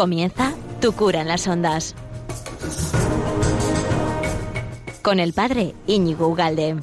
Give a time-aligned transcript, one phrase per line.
[0.00, 1.94] Comienza Tu cura en las ondas.
[5.02, 6.76] Con el padre Íñigo Ugalde.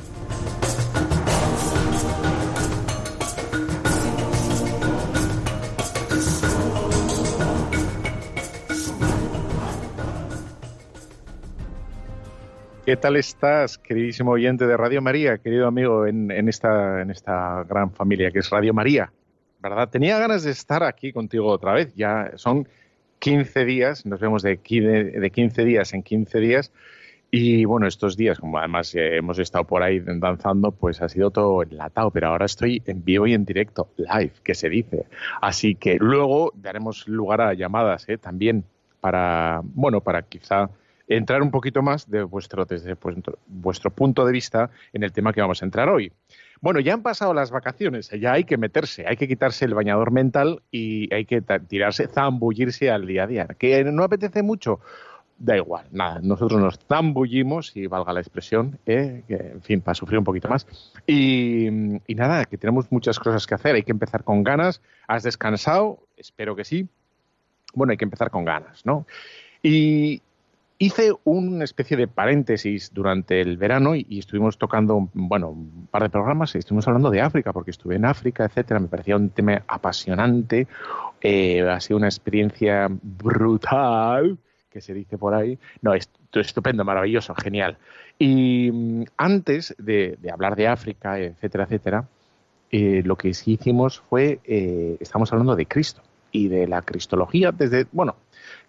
[12.86, 17.90] ¿Qué tal estás, queridísimo oyente de Radio María, querido amigo en, esta, en esta gran
[17.90, 19.12] familia que es Radio María?
[19.60, 19.90] ¿Verdad?
[19.90, 21.92] Tenía ganas de estar aquí contigo otra vez.
[21.96, 22.68] Ya son
[23.20, 26.72] 15 días, nos vemos de, de 15 días en 15 días.
[27.30, 31.30] Y bueno, estos días, como además eh, hemos estado por ahí danzando, pues ha sido
[31.30, 35.08] todo enlatado, pero ahora estoy en vivo y en directo, live, que se dice.
[35.42, 38.18] Así que luego daremos lugar a llamadas ¿eh?
[38.18, 38.64] también
[39.02, 40.70] para, bueno, para quizá
[41.08, 42.96] entrar un poquito más de vuestro, desde
[43.48, 46.12] vuestro, punto de vista en el tema que vamos a entrar hoy.
[46.62, 50.12] Bueno, ya han pasado las vacaciones, ya hay que meterse, hay que quitarse el bañador
[50.12, 53.48] mental y hay que tirarse, zambullirse al día a día.
[53.58, 54.80] ¿Que no apetece mucho?
[55.40, 59.22] Da igual, nada, nosotros nos zambullimos, y valga la expresión, ¿eh?
[59.30, 60.66] en fin, para sufrir un poquito más.
[61.06, 64.82] Y, y nada, que tenemos muchas cosas que hacer, hay que empezar con ganas.
[65.08, 66.00] ¿Has descansado?
[66.18, 66.88] Espero que sí.
[67.76, 69.06] Bueno, hay que empezar con ganas, ¿no?
[69.62, 70.24] Y,
[70.80, 76.10] Hice una especie de paréntesis durante el verano y, estuvimos tocando, bueno, un par de
[76.10, 78.80] programas y estuvimos hablando de África, porque estuve en África, etcétera.
[78.80, 80.68] Me parecía un tema apasionante.
[81.20, 84.38] Eh, ha sido una experiencia brutal,
[84.70, 85.58] que se dice por ahí.
[85.82, 87.78] No, estupendo, maravilloso, genial.
[88.20, 92.08] Y mm, antes de, hablar de África, etcétera, etcétera,
[92.70, 97.52] eh, lo que sí hicimos fue, eh, estamos hablando de Cristo y de la cristología
[97.52, 98.16] desde, bueno,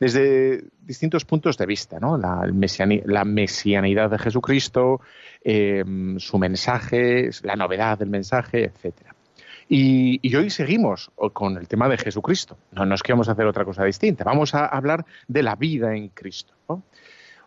[0.01, 2.17] desde distintos puntos de vista, ¿no?
[2.17, 5.01] La, mesianidad de Jesucristo,
[5.43, 9.15] em, su mensaje, la novedad del mensaje, etcétera.
[9.69, 12.57] Y, hoy seguimos con el tema de Jesucristo.
[12.73, 14.25] No nos queremos hacer otra cosa distinta.
[14.25, 16.55] Vamos a hablar de la vida en Cristo.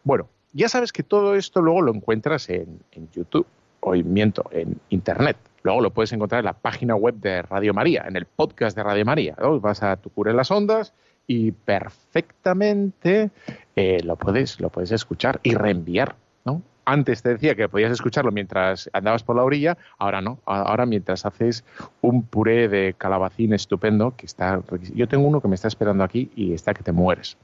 [0.04, 2.80] Bueno, ya sabes que todo esto luego lo encuentras en,
[3.12, 3.48] YouTube,
[3.80, 5.38] o miento, en Internet.
[5.64, 8.84] Luego lo puedes encontrar en la página web de Radio María, en el podcast de
[8.84, 9.36] Radio María.
[9.59, 10.94] Vas a tu cura en las ondas
[11.28, 13.32] y perfectamente
[13.76, 16.16] eh, lo, puedes, lo puedes escuchar y reenviar.
[16.46, 16.62] ¿no?
[16.86, 20.40] Antes te decía que podías escucharlo mientras andabas por la orilla, ahora no.
[20.46, 21.64] Ahora mientras haces
[22.02, 24.62] un puré de calabacín estupendo, que está...
[24.94, 27.38] Yo tengo uno que me está esperando aquí y está que te mueres.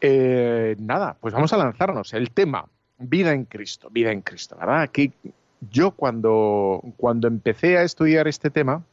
[0.00, 2.12] Eh, nada, pues vamos a lanzarnos.
[2.12, 2.66] El tema,
[2.98, 4.90] vida en Cristo, vida en Cristo, ¿verdad?
[4.90, 5.12] Que
[5.70, 8.84] yo cuando, cuando empecé a estudiar este tema,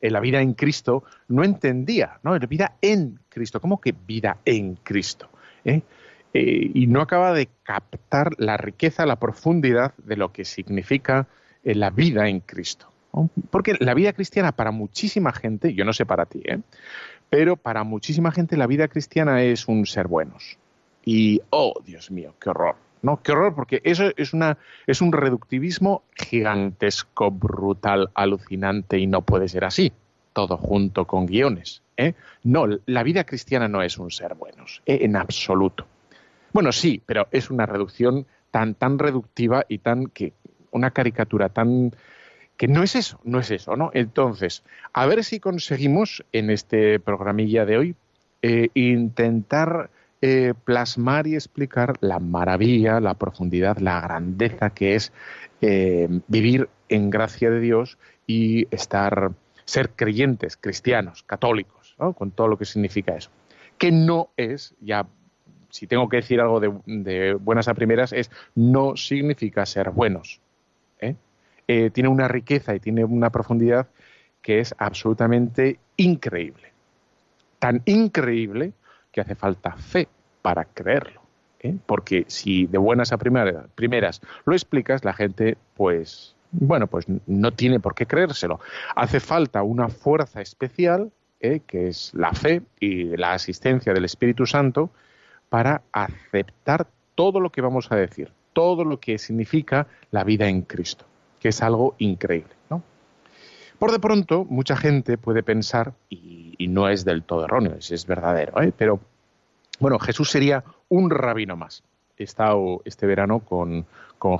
[0.00, 2.38] en la vida en Cristo, no entendía, ¿no?
[2.38, 5.28] La vida en Cristo, ¿cómo que vida en Cristo?
[5.64, 5.82] ¿Eh?
[6.32, 11.26] Eh, y no acaba de captar la riqueza, la profundidad de lo que significa
[11.64, 12.90] eh, la vida en Cristo.
[13.50, 16.44] Porque la vida cristiana para muchísima gente, yo no sé para ti,
[17.28, 20.58] pero para muchísima gente la vida cristiana es un ser buenos.
[21.04, 22.76] Y, oh, Dios mío, qué horror.
[23.02, 29.22] No, qué horror, porque eso es, una, es un reductivismo gigantesco, brutal, alucinante y no
[29.22, 29.92] puede ser así,
[30.32, 31.82] todo junto con guiones.
[31.96, 32.14] ¿eh?
[32.44, 34.98] No, la vida cristiana no es un ser buenos, ¿eh?
[35.02, 35.86] en absoluto.
[36.52, 40.32] Bueno, sí, pero es una reducción tan, tan reductiva y tan que
[40.72, 41.92] una caricatura tan
[42.56, 43.90] que no es eso, no es eso, ¿no?
[43.94, 44.62] Entonces,
[44.92, 47.94] a ver si conseguimos en este programilla de hoy
[48.42, 49.88] eh, intentar
[50.22, 55.12] eh, plasmar y explicar la maravilla, la profundidad, la grandeza que es
[55.62, 59.32] eh, vivir en gracia de Dios y estar,
[59.64, 63.30] ser creyentes, cristianos, católicos, con todo lo que significa eso.
[63.78, 65.06] Que no es, ya
[65.70, 70.42] si tengo que decir algo de, buenas a primeras, es no significa ser buenos.
[71.00, 71.14] ¿eh?
[71.92, 73.88] tiene una riqueza y tiene una profundidad
[74.42, 76.72] que es absolutamente increíble.
[77.58, 78.74] Tan increíble
[79.12, 80.08] que hace falta fe
[80.42, 81.20] para creerlo.
[81.60, 81.76] ¿eh?
[81.86, 87.80] Porque si de buenas a primeras, lo explicas, la gente, pues, bueno, pues no tiene
[87.80, 88.60] por qué creérselo.
[88.96, 91.60] Hace falta una fuerza especial, ¿eh?
[91.66, 94.90] que es la fe y la asistencia del Espíritu Santo,
[95.48, 100.62] para aceptar todo lo que vamos a decir, todo lo que significa la vida en
[100.62, 101.04] Cristo,
[101.40, 102.54] que es algo increíble.
[102.70, 102.82] ¿no?
[103.80, 108.60] Por de pronto, mucha gente puede pensar, y, no es del todo erróneo, es, verdadero,
[108.60, 108.74] ¿eh?
[108.76, 109.00] pero
[109.78, 111.82] bueno, Jesús sería un rabino más.
[112.18, 113.86] He estado este verano con,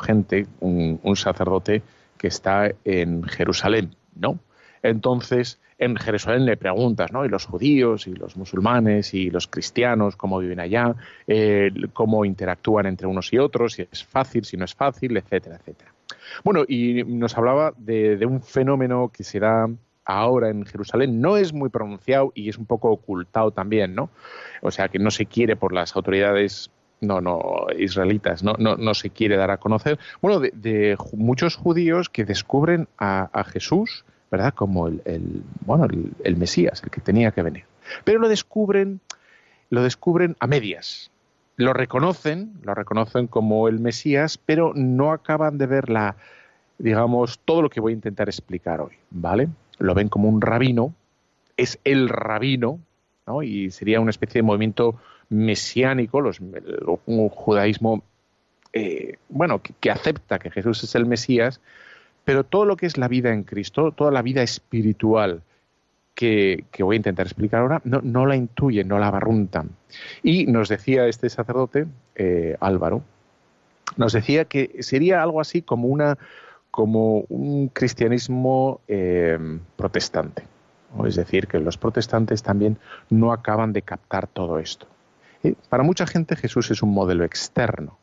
[0.00, 1.82] gente, un, sacerdote
[2.18, 4.38] que está en Jerusalén, ¿no?
[4.82, 7.24] Entonces, en Jerusalén le preguntas, ¿no?
[7.24, 10.94] Y los judíos y los musulmanes y los cristianos, cómo viven allá,
[11.26, 15.56] eh, cómo interactúan entre unos y otros, si es fácil, si no es fácil, etcétera,
[15.56, 15.94] etcétera.
[16.44, 19.68] Bueno, y nos hablaba de, de un fenómeno que se da
[20.04, 24.10] ahora en Jerusalén no es muy pronunciado y es un poco ocultado también, ¿no?
[24.62, 26.70] O sea que no se quiere por las autoridades
[27.00, 29.98] no, no, israelitas, no, no, no se quiere dar a conocer.
[30.20, 34.54] Bueno, de, muchos judíos que descubren a, Jesús, ¿verdad?
[34.54, 35.86] Como el, bueno,
[36.24, 37.64] el, Mesías, el que tenía que venir.
[38.04, 39.00] Pero lo descubren,
[39.70, 41.10] lo descubren a medias.
[41.60, 46.16] Lo reconocen, lo reconocen como el Mesías, pero no acaban de ver la,
[46.78, 49.46] digamos, todo lo que voy a intentar explicar hoy, ¿vale?
[49.78, 50.94] Lo ven como un rabino,
[51.58, 52.80] es el rabino,
[53.26, 53.42] ¿no?
[53.42, 54.98] Y sería una especie de movimiento
[55.28, 58.04] mesiánico, los, un judaísmo,
[58.72, 61.60] eh, bueno, que, acepta que Jesús es el Mesías,
[62.24, 65.42] pero todo lo que es la vida en Cristo, toda la vida espiritual
[66.20, 69.70] que, voy a intentar explicar ahora, no, no, la intuyen, no la barruntan.
[70.22, 73.02] Y nos decía este sacerdote, eh, Álvaro,
[73.96, 76.18] nos decía que sería algo así como una
[76.70, 79.38] como un cristianismo eh,
[79.76, 80.44] protestante.
[81.04, 82.76] Es decir, que los protestantes también
[83.08, 84.86] no acaban de captar todo esto.
[85.68, 87.96] para mucha gente Jesús es un modelo externo,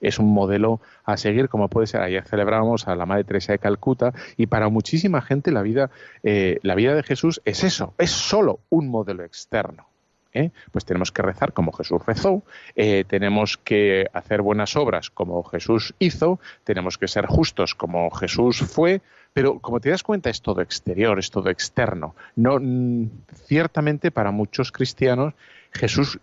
[0.00, 3.58] es un modelo a seguir, como puede ser, ayer celebrábamos a la Madre Teresa de
[3.58, 5.90] Calcuta, y para muchísima gente la vida,
[6.22, 9.90] eh, la vida de Jesús es eso, es solo un modelo externo.
[10.32, 10.50] ¿eh?
[10.70, 12.42] pues tenemos que rezar como Jesús rezó,
[12.76, 18.60] eh, tenemos que hacer buenas obras como Jesús hizo, tenemos que ser justos como Jesús
[18.60, 19.00] fue,
[19.32, 22.14] pero como te das cuenta es todo exterior, es todo externo.
[22.36, 23.10] No, mm,
[23.46, 25.34] ciertamente para muchos cristianos
[25.72, 26.18] Jesús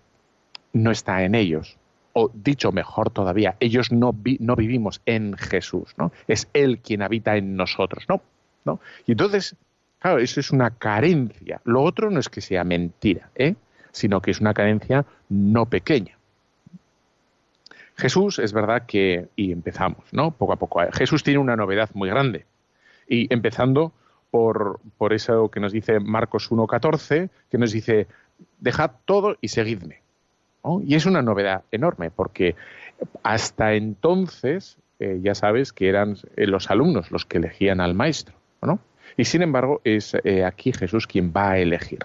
[0.74, 1.78] no está en ellos.
[2.20, 6.12] O dicho mejor todavía, ellos no, no vivimos en Jesús, ¿no?
[6.28, 8.24] Es Él quien habita en nosotros, ¿no?
[8.66, 8.80] ¿no?
[9.06, 9.56] Y entonces,
[10.00, 11.62] claro, eso es una carencia.
[11.64, 13.54] Lo otro no es que sea mentira, ¿eh?
[13.92, 16.18] sino que es una carencia no pequeña.
[17.96, 20.32] Jesús es verdad que, y empezamos, ¿no?
[20.32, 20.82] Poco a poco.
[20.94, 22.48] Jesús tiene una novedad muy grande.
[23.08, 23.92] Y empezando
[24.32, 28.08] por, por eso que nos dice Marcos 1.14, que nos dice,
[28.60, 30.07] dejad todo y seguidme.
[30.86, 32.56] Y es una novedad enorme, porque
[33.24, 38.36] hasta entonces eh, ya sabes que eran eh, los alumnos los que elegían al maestro,
[38.62, 38.80] ¿no?
[39.16, 42.00] Y sin embargo es eh, aquí Jesús quien va a elegir.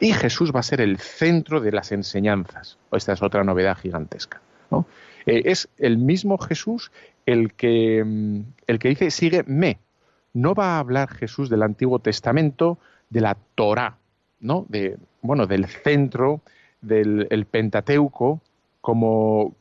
[0.00, 2.76] Y Jesús va a ser el centro de las enseñanzas.
[2.92, 4.42] Esta es otra novedad gigantesca.
[5.24, 6.92] Es el mismo Jesús
[7.24, 9.78] el que, mm, el que dice, sígueme.
[10.34, 12.78] No va a hablar Jesús del Antiguo Testamento,
[13.08, 13.96] de la Torá,
[14.40, 14.66] ¿no?
[14.68, 16.42] De, bueno, del centro
[16.80, 18.40] del Pentateuco
[18.80, 19.54] como,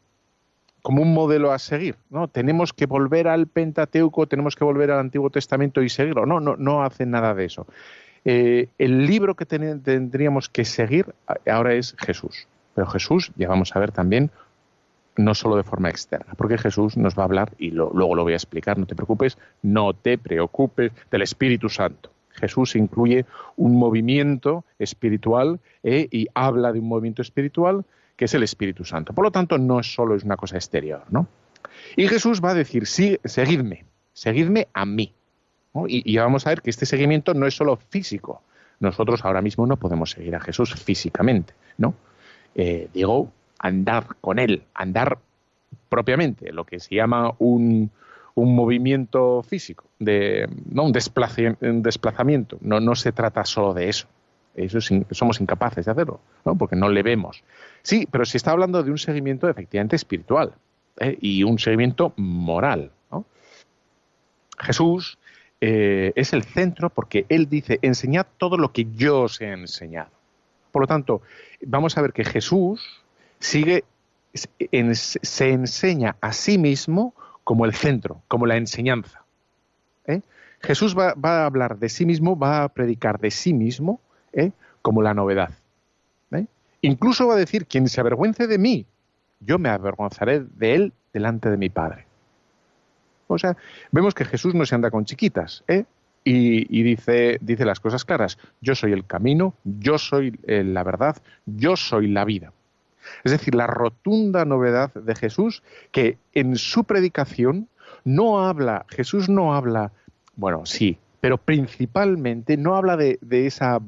[0.82, 1.96] como un modelo a seguir.
[2.10, 2.28] ¿no?
[2.28, 6.26] Tenemos que volver al Pentateuco, tenemos que volver al Antiguo Testamento y seguirlo.
[6.26, 7.66] No, no, no hace nada de eso.
[8.24, 11.14] Eh, el libro que tendríamos que seguir
[11.48, 12.48] ahora es Jesús.
[12.74, 14.32] Pero Jesús, ya vamos a ver también,
[15.16, 18.34] no solo de forma externa, porque Jesús nos va a hablar, y luego lo voy
[18.34, 22.12] a explicar, no te preocupes, no te preocupes, del Espíritu Santo.
[22.36, 27.86] Jesús incluye un movimiento espiritual eh, y habla de un movimiento espiritual
[28.16, 29.14] que es el Espíritu Santo.
[29.14, 31.28] Por lo tanto, no es solo es una cosa exterior, ¿no?
[31.96, 35.14] Y Jesús va a decir, sí, seguidme, seguidme a mí.
[35.88, 38.42] Y, vamos a ver que este seguimiento no es solo físico.
[38.80, 41.96] Nosotros ahora mismo no podemos seguir a Jesús físicamente, ¿no?
[42.56, 43.30] Eh, digo,
[43.60, 45.18] andar con Él, andar
[45.90, 47.92] propiamente, lo que se llama un,
[48.36, 50.84] movimiento físico, de, ¿no?
[50.84, 52.58] un, desplazamiento.
[52.62, 54.08] No, no se trata solo de eso.
[54.56, 54.80] Eso
[55.12, 56.58] somos incapaces de hacerlo, ¿no?
[56.58, 57.44] porque no le vemos.
[57.82, 60.54] Sí, pero se está hablando de un seguimiento efectivamente espiritual
[61.00, 61.18] ¿eh?
[61.20, 62.92] y un seguimiento moral.
[64.58, 65.18] Jesús
[65.60, 70.12] eh, es el centro porque Él dice, enseñad todo lo que yo os he enseñado.
[70.72, 71.22] Por lo tanto,
[71.66, 73.04] vamos a ver que Jesús
[73.40, 73.84] sigue,
[74.34, 77.14] se enseña a sí mismo
[77.46, 79.24] como el centro, como la enseñanza.
[80.08, 80.22] ¿eh?
[80.60, 84.02] Jesús va, a hablar de sí mismo, va a predicar de sí mismo
[84.34, 84.52] ¿eh?
[84.82, 85.52] como la novedad.
[86.82, 88.86] Incluso va a decir, quien se avergüence de mí,
[89.40, 92.06] yo me avergonzaré de él delante de mi Padre.
[93.26, 93.58] O sea,
[93.92, 95.86] vemos que Jesús no se anda con chiquitas, ¿eh?
[96.24, 98.38] Y, dice, dice las cosas claras.
[98.62, 102.52] Yo soy el camino, yo soy eh, la verdad, yo soy la vida.
[103.24, 107.68] Es decir, la rotunda novedad de Jesús que en su predicación
[108.04, 109.92] no habla, Jesús no habla,
[110.36, 113.80] bueno, sí, pero principalmente no habla de, de esa,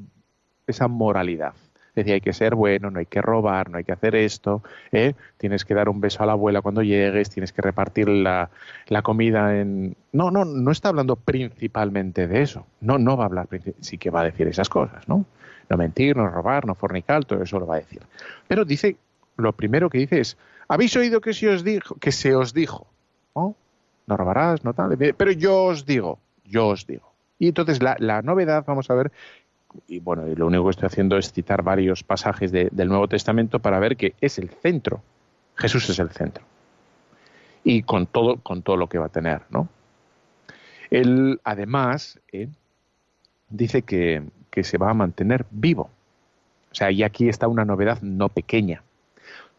[0.88, 1.54] moralidad
[1.94, 5.14] decía hay que ser bueno, no hay que robar, no hay que hacer esto, ¿eh?
[5.36, 8.50] tienes que dar un beso a la abuela cuando llegues, tienes que repartir la,
[9.02, 9.96] comida en...
[10.12, 13.48] No, no, no está hablando principalmente de eso, no, no va a hablar,
[13.80, 15.24] sí que va a decir esas cosas, ¿no?
[15.68, 18.00] No mentir, no robar, no fornicar, todo eso lo va a decir.
[18.46, 18.96] Pero dice,
[19.38, 20.36] lo primero que dice es,
[20.68, 21.96] habéis oído que se os dijo,
[22.54, 22.86] dijo,
[23.34, 23.56] ¿no?
[24.08, 27.12] Robarás, no tal, pero yo os digo, yo os digo.
[27.38, 29.12] Y entonces la, novedad, vamos a ver,
[29.86, 33.78] y bueno, lo único que estoy haciendo es citar varios pasajes del Nuevo Testamento para
[33.78, 35.02] ver que es el centro.
[35.54, 36.44] Jesús es el centro.
[37.64, 39.68] Y con todo, con todo lo que va a tener, ¿no?
[40.90, 42.48] Él, además, eh,
[43.50, 45.90] dice que, que se va a mantener vivo.
[46.72, 48.82] O sea, y aquí está una novedad no pequeña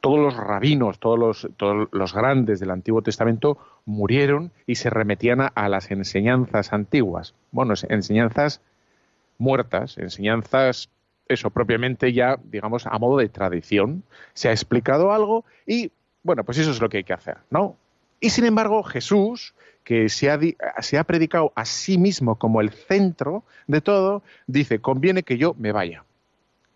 [0.01, 5.51] todos los rabinos, todos los, todos los grandes del Antiguo Testamento murieron y se remetían
[5.53, 7.33] a, las enseñanzas antiguas.
[7.51, 8.61] Bueno, enseñanzas
[9.37, 10.89] muertas, enseñanzas,
[11.27, 14.03] eso propiamente ya, digamos, a modo de tradición.
[14.33, 15.91] Se ha explicado algo y,
[16.23, 17.75] bueno, pues eso es lo que hay que hacer, ¿no?
[18.21, 19.53] Y sin embargo, Jesús,
[19.83, 20.39] que se ha,
[20.81, 25.55] se ha predicado a sí mismo como el centro de todo, dice, conviene que yo
[25.57, 26.03] me vaya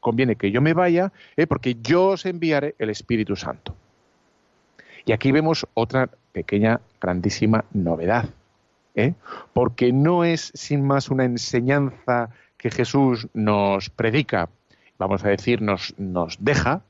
[0.04, 3.76] conviene que yo me vaya, eh, porque yo os enviaré el Espíritu Santo.
[5.06, 8.30] Y aquí vemos otra pequeña, grandísima novedad,
[8.94, 9.14] ¿eh?
[9.54, 14.50] porque no es sin más una enseñanza que Jesús nos predica,
[15.00, 16.82] vamos a decir, nos, nos deja,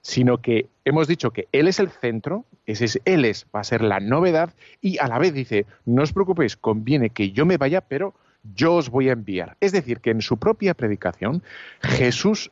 [0.00, 3.64] sino que hemos dicho que Él es el centro, ese es, Él es, va a
[3.64, 7.56] ser la novedad, y a la vez dice, no os preocupéis, conviene que yo me
[7.56, 8.14] vaya, pero
[8.54, 9.56] yo os voy a enviar.
[9.60, 11.42] Es decir, que en su propia predicación
[11.80, 12.50] Jesús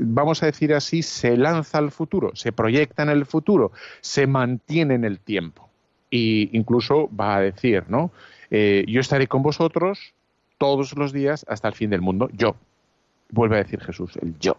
[0.00, 4.94] vamos a decir así, se lanza al futuro, se proyecta en el futuro, se mantiene
[4.94, 5.68] en el tiempo.
[6.10, 8.12] E incluso va a decir, ¿no?
[8.50, 10.14] Eh, yo estaré con vosotros
[10.58, 12.28] todos los días hasta el fin del mundo.
[12.32, 12.54] Yo.
[13.30, 14.56] Vuelve a decir Jesús, el yo.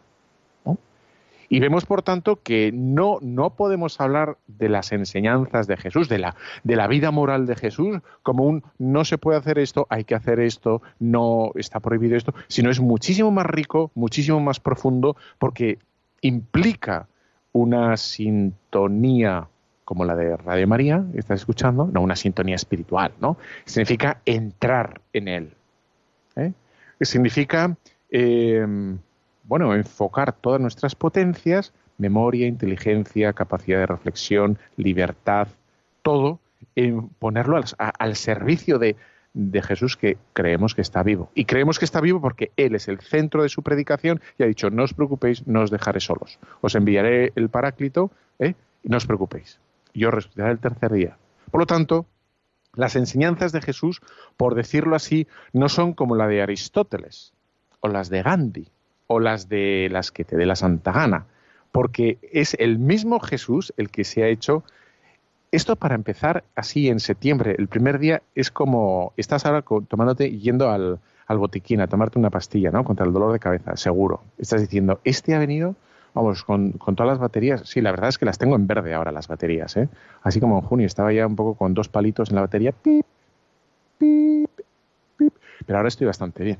[1.53, 6.17] Y vemos, por tanto, que no, no podemos hablar de las enseñanzas de Jesús, de
[6.17, 10.03] la, de la vida moral de Jesús, como un no se puede hacer esto, hay
[10.03, 15.15] que hacer esto, no está prohibido esto, sino es muchísimo más rico, muchísimo más profundo,
[15.37, 15.77] porque
[16.21, 17.07] implica
[17.51, 19.47] una sintonía
[19.85, 23.37] como la de Radio María, estás escuchando, no una sintonía espiritual, ¿no?
[23.65, 25.53] Significa entrar en él.
[26.35, 26.51] ¿eh?
[26.99, 27.77] Significa
[28.09, 28.65] eh,
[29.43, 35.47] bueno, enfocar todas nuestras potencias, memoria, inteligencia, capacidad de reflexión, libertad,
[36.01, 36.39] todo,
[36.75, 38.95] en ponerlo al, servicio de,
[39.33, 41.29] de Jesús que creemos que está vivo.
[41.35, 44.47] Y creemos que está vivo porque Él es el centro de su predicación y ha
[44.47, 46.39] dicho, no os preocupéis, no os dejaré solos.
[46.61, 48.55] Os enviaré el Paráclito ¿eh?
[48.83, 49.59] y no os preocupéis.
[49.93, 51.17] Yo resucitaré el tercer día.
[51.51, 52.07] Por lo tanto,
[52.75, 54.01] las enseñanzas de Jesús,
[54.37, 57.33] por decirlo así, no son como la de Aristóteles
[57.81, 58.71] o las de Gandhi,
[59.13, 61.25] o las de las que te dé la santa gana,
[61.71, 64.63] porque es el mismo Jesús el que se ha hecho.
[65.51, 70.69] Esto para empezar así en septiembre, el primer día es como estás ahora tomándote yendo
[70.69, 72.83] al, al botiquín a tomarte una pastilla, ¿no?
[72.83, 74.21] Contra el dolor de cabeza, seguro.
[74.37, 75.75] Estás diciendo, este ha venido,
[76.13, 77.61] vamos, con, con, todas las baterías.
[77.69, 79.89] Sí, la verdad es que las tengo en verde ahora las baterías, ¿eh?
[80.23, 83.05] Así como en junio estaba ya un poco con dos palitos en la batería, pip,
[85.65, 86.57] pero ahora estoy bastante bien.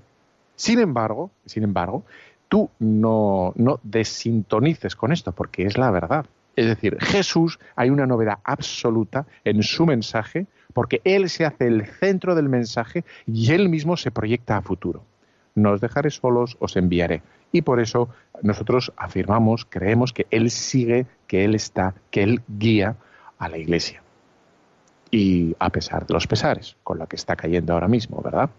[0.55, 2.03] Sin embargo, sin embargo,
[2.53, 6.27] tú no, desintonices con esto, porque es la verdad.
[6.55, 11.87] Es decir, Jesús, hay una novedad absoluta en su mensaje, porque Él se hace el
[11.87, 15.03] centro del mensaje y Él mismo se proyecta a futuro.
[15.55, 17.23] No os dejaré solos, os enviaré.
[17.51, 18.09] Y por eso
[18.43, 22.97] nosotros afirmamos, creemos que Él sigue, que Él está, que Él guía
[23.39, 24.03] a la Iglesia.
[25.09, 28.51] Y a pesar de los pesares, con la que está cayendo ahora mismo, ¿verdad?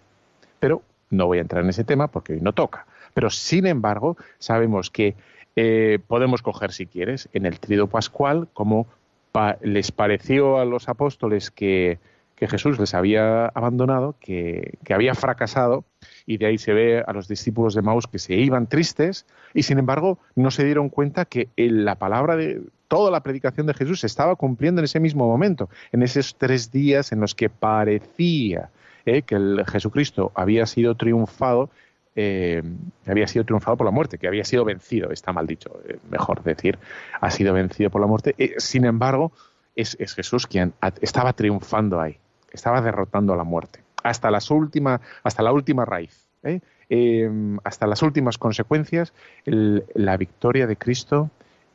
[0.58, 2.86] Pero no voy a entrar en ese tema porque hoy no toca.
[3.14, 5.14] Pero sin embargo, sabemos que
[5.56, 8.86] eh, podemos coger, si quieres, en el trido pascual, como
[9.62, 11.98] les pareció a los apóstoles que,
[12.36, 15.86] Jesús les había abandonado, que, había fracasado,
[16.26, 19.62] y de ahí se ve a los discípulos de Maús que se iban tristes, y
[19.62, 24.00] sin embargo no se dieron cuenta que la palabra de toda la predicación de Jesús
[24.00, 28.68] se estaba cumpliendo en ese mismo momento, en esos tres días en los que parecía
[29.06, 31.70] eh, que el Jesucristo había sido triunfado
[32.16, 32.62] eh,
[33.06, 36.42] había sido triunfado por la muerte, que había sido vencido, está mal dicho, eh, mejor
[36.42, 36.78] decir,
[37.20, 38.34] ha sido vencido por la muerte.
[38.38, 39.32] Eh, sin embargo,
[39.74, 42.18] es, Jesús quien estaba triunfando ahí,
[42.52, 46.28] estaba derrotando a la muerte, hasta, las última, hasta la última raíz,
[47.64, 49.12] hasta las últimas consecuencias,
[49.44, 51.30] la victoria de Cristo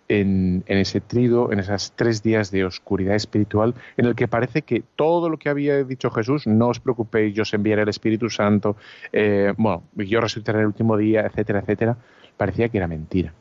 [0.09, 4.83] en, ese trido, en esos tres días de oscuridad espiritual, en el que parece que
[4.95, 8.75] todo lo que había dicho Jesús, no os preocupéis, yo os enviaré el Espíritu Santo,
[9.13, 11.97] eh, bueno, yo resucitaré el último día, etcétera, etcétera,
[12.35, 13.33] parecía que era mentira.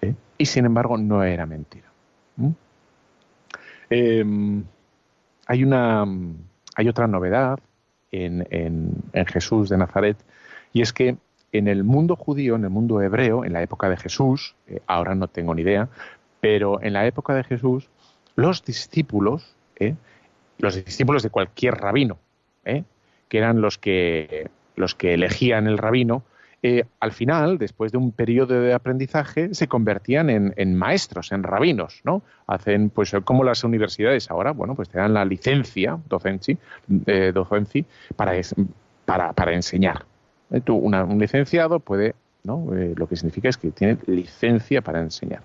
[0.00, 0.14] ¿eh?
[0.38, 1.86] Y sin embargo, no era mentira.
[3.90, 4.64] Em,
[5.46, 6.04] hay, una,
[6.76, 7.58] hay otra novedad
[8.12, 10.16] en, en Jesús de Nazaret,
[10.72, 11.16] y es que
[11.58, 15.14] en el mundo judío, en el mundo hebreo, en la época de Jesús, eh, ahora
[15.14, 15.88] no tengo ni idea,
[16.40, 17.88] pero en la época de Jesús,
[18.34, 19.94] los discípulos, eh,
[20.58, 22.18] los discípulos de cualquier rabino,
[22.64, 22.84] eh,
[23.28, 26.22] que eran los que los que elegían el rabino,
[26.98, 32.22] al final, después de un periodo de aprendizaje, se convertían en, maestros, en rabinos, ¿no?
[32.48, 36.58] Hacen, pues, como las universidades ahora, bueno, pues te dan la licencia docenci,
[38.16, 38.32] para,
[39.04, 40.04] para, para, enseñar.
[40.50, 42.66] Eh, un licenciado puede, ¿no?
[42.70, 45.42] lo que significa es que tiene licencia para enseñar.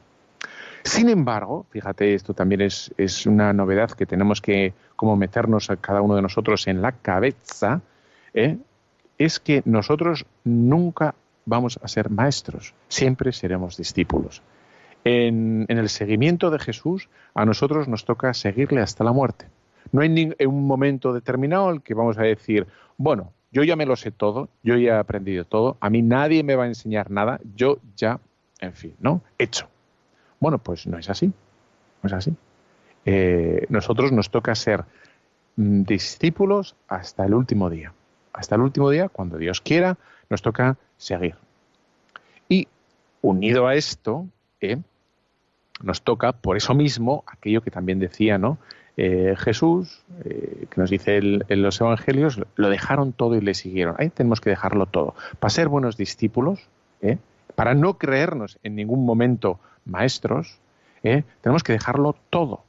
[0.84, 5.78] Sin embargo, fíjate, esto también es, es una novedad que tenemos que como meternos a
[5.78, 7.82] cada uno de nosotros en la cabeza,
[8.34, 8.58] ¿eh?
[9.18, 11.14] es que nosotros nunca
[11.46, 14.42] vamos a ser maestros, siempre seremos discípulos.
[15.04, 19.48] En, el seguimiento de Jesús, a nosotros nos toca seguirle hasta la muerte.
[19.92, 22.68] No hay un momento determinado en el que vamos a decir,
[22.98, 26.44] bueno, yo ya me lo sé todo, yo ya he aprendido todo, a mí nadie
[26.44, 28.20] me va a enseñar nada, yo ya,
[28.60, 29.22] en fin, ¿no?
[29.38, 29.68] Hecho.
[30.40, 32.34] Bueno, pues no es así, no es así.
[33.06, 34.86] Eh, nosotros nos toca ser
[35.56, 37.94] mm, discípulos hasta el último día
[38.34, 39.98] hasta el último día, cuando Dios quiera,
[40.30, 41.36] nos toca seguir.
[42.50, 42.68] Y
[43.22, 44.28] unido a esto,
[44.60, 44.78] eh,
[45.82, 48.58] nos toca, por eso mismo, aquello que también decía ¿no?
[48.98, 53.96] Eh, Jesús, eh, que nos dice en los evangelios, lo dejaron todo y le siguieron.
[53.98, 55.16] Ahí tenemos que dejarlo todo.
[55.40, 56.68] Para ser buenos discípulos,
[57.56, 60.60] para no creernos en ningún momento maestros,
[61.02, 62.64] tenemos que dejarlo todo.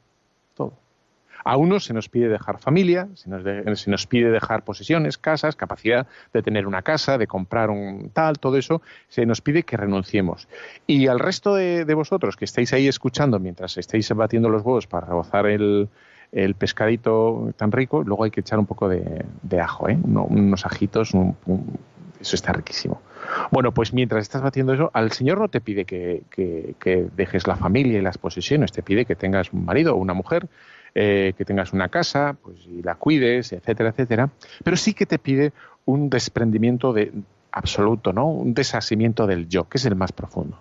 [1.44, 3.30] A unos se nos pide dejar familia, se
[3.90, 8.56] nos, pide dejar posesiones, casas, capacidad de tener una casa, de comprar un tal, todo
[8.56, 10.49] eso, se nos pide que renunciemos.
[10.87, 15.06] Y al resto de, vosotros que estáis ahí escuchando mientras estáis batiendo los huevos para
[15.06, 15.88] rebozar el,
[16.58, 19.99] pescadito tan rico, luego hay que echar un poco de, ajo, ¿eh?
[20.02, 21.12] unos ajitos,
[22.20, 23.02] eso está riquísimo.
[23.50, 27.57] Bueno, pues mientras estás batiendo eso, al Señor no te pide que, que, dejes la
[27.57, 30.48] familia y las posesiones, te pide que tengas un marido o una mujer,
[30.94, 34.31] eh, que tengas una casa pues, y la cuides, etcétera, etcétera.
[34.62, 35.52] Pero sí que te pide
[35.85, 37.12] un desprendimiento de,
[37.52, 38.28] absoluto, ¿no?
[38.28, 40.59] Un desasimiento del yo, que es el más profundo.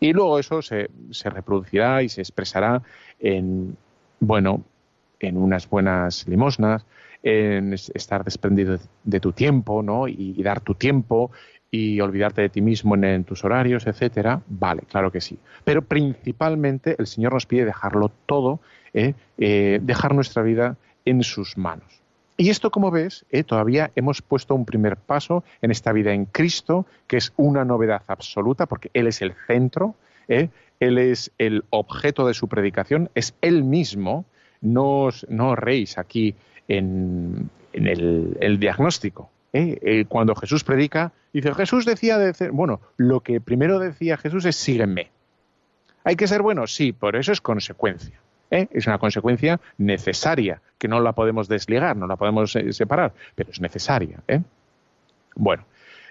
[0.00, 2.82] Y luego eso se, se reproducirá y se expresará
[3.20, 3.76] en,
[4.20, 4.62] bueno,
[5.20, 6.84] en unas buenas limosnas,
[7.22, 10.08] en estar desprendido de tu tiempo, ¿no?
[10.08, 11.30] Y, dar tu tiempo
[11.70, 14.42] y olvidarte de ti mismo en, en, tus horarios, etcétera.
[14.46, 15.38] Vale, claro que sí.
[15.64, 18.60] Pero principalmente el Señor nos pide dejarlo todo
[18.94, 19.14] ¿eh?
[19.38, 22.00] Eh, dejar nuestra vida en sus manos.
[22.36, 23.44] Y esto, como ves, ¿eh?
[23.44, 28.02] todavía hemos puesto un primer paso en esta vida en Cristo, que es una novedad
[28.08, 29.94] absoluta, porque Él es el centro,
[30.26, 34.24] Él es el objeto de su predicación, es Él mismo,
[34.60, 36.34] no os, no reís aquí
[36.66, 39.30] en, el, diagnóstico.
[40.08, 42.18] cuando Jesús predica, dice, Jesús decía,
[42.50, 45.10] bueno, lo que primero decía Jesús es sígueme.
[46.02, 46.66] ¿Hay que ser bueno?
[46.66, 48.18] Sí, por eso es consecuencia.
[48.54, 48.68] ¿Eh?
[48.72, 53.50] es una consecuencia necesaria, que no la podemos desligar, no la podemos eh, separar, pero
[53.50, 54.20] es necesaria.
[54.28, 54.40] ¿eh?
[55.34, 55.64] Bueno,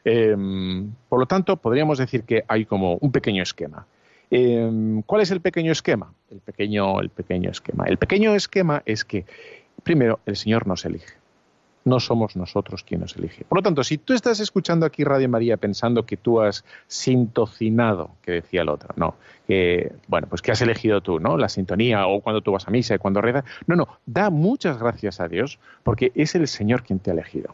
[0.04, 3.86] em, por lo tanto, podríamos decir que hay como un pequeño esquema.
[4.30, 6.14] Em, ¿Cuál es el pequeño esquema?
[6.30, 7.86] El pequeño, el pequeño esquema.
[7.86, 9.26] El pequeño esquema es que,
[9.84, 11.23] primero, el Señor nos elige
[11.86, 13.14] no somos nosotros quien nos.
[13.14, 18.12] Por lo tanto, si tú estás escuchando aquí Radio María pensando que tú has sintocinado,
[18.22, 19.16] que decía el otro, no,
[19.48, 21.38] que, bueno, pues que has elegido tú, ¿no?
[21.38, 23.44] La sintonía o cuando tú vas a misa y cuando rezas.
[23.68, 27.54] No, no, da muchas gracias a Dios porque es el Señor quien te ha elegido.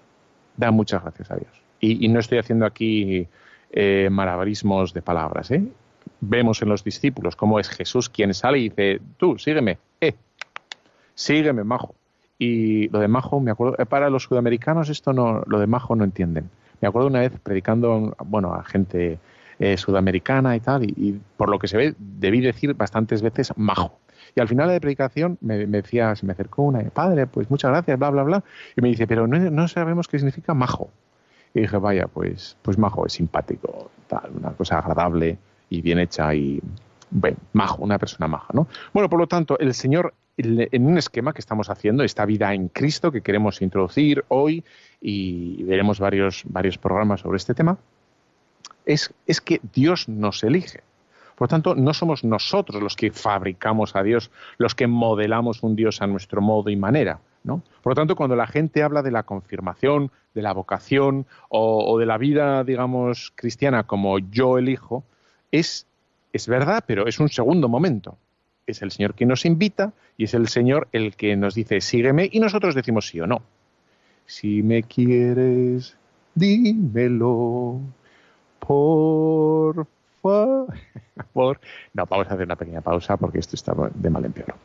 [0.57, 1.51] Da muchas gracias a Dios.
[1.81, 3.27] Y, no estoy haciendo aquí
[3.71, 5.63] eh, malabarismos de palabras, ¿eh?
[6.21, 10.15] Vemos en los discípulos cómo es Jesús quien sale y dice, tú, sígueme, eh,
[11.15, 11.95] sígueme, majo
[12.39, 15.95] y lo de Majo, me acuerdo, eh, para los sudamericanos esto no, lo de Majo
[15.95, 16.49] no entienden.
[16.79, 19.19] Me acuerdo una vez predicando, bueno, a gente
[19.59, 23.99] eh, sudamericana y tal, y, por lo que se ve, debí decir bastantes veces Majo.
[24.35, 27.71] Y al final de la predicación me, decía, se me acercó una, padre, pues muchas
[27.71, 28.43] gracias, bla, bla, bla,
[28.77, 30.89] y me dice, pero no, no sabemos qué significa Majo.
[31.53, 35.37] Y dije, vaya, pues, pues Majo es simpático, tal, una cosa agradable
[35.69, 36.61] y bien hecha y,
[37.11, 38.67] bueno, majo, una persona maja, ¿no?
[38.93, 42.69] Bueno, por lo tanto, el Señor en un esquema que estamos haciendo, esta vida en
[42.69, 44.63] Cristo que queremos introducir hoy
[45.01, 47.77] y veremos varios, varios programas sobre este tema,
[48.85, 50.81] es, es que Dios nos elige.
[51.35, 55.75] Por lo tanto, no somos nosotros los que fabricamos a Dios, los que modelamos un
[55.75, 57.19] Dios a nuestro modo y manera.
[57.43, 57.61] ¿no?
[57.81, 61.97] Por lo tanto, cuando la gente habla de la confirmación, de la vocación o, o
[61.97, 65.03] de la vida, digamos, cristiana como yo elijo,
[65.51, 65.85] es,
[66.33, 68.17] es verdad, pero es un segundo momento
[68.69, 72.29] es el Señor quien nos invita y es el Señor el que nos dice sígueme
[72.31, 73.41] y nosotros decimos sí o no.
[74.25, 75.97] Si me quieres,
[76.35, 77.79] dímelo,
[78.59, 79.87] por favor.
[81.93, 84.55] No, vamos a hacer una pequeña pausa porque esto está de mal en peor.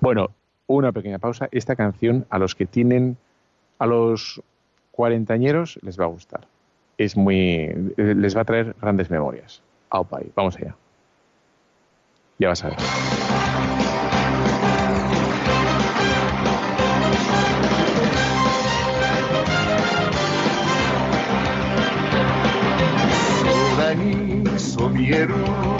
[0.00, 0.30] Bueno,
[0.66, 1.48] una pequeña pausa.
[1.52, 3.18] Esta canción a los que tienen,
[3.78, 4.42] a los
[4.90, 6.46] cuarentañeros les va a gustar.
[6.98, 7.92] es muy.
[7.96, 9.62] les va a traer grandes memorias.
[9.90, 10.74] Aupai, vamos allá.
[12.38, 13.51] Ya vas a ver.
[24.92, 25.34] 見える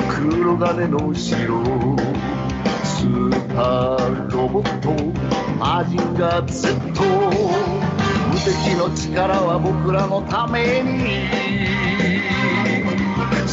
[0.08, 1.64] 黒金の城
[2.82, 4.90] スーパーロボット
[5.58, 11.30] マジンガー Z 無敵の力は僕らのために。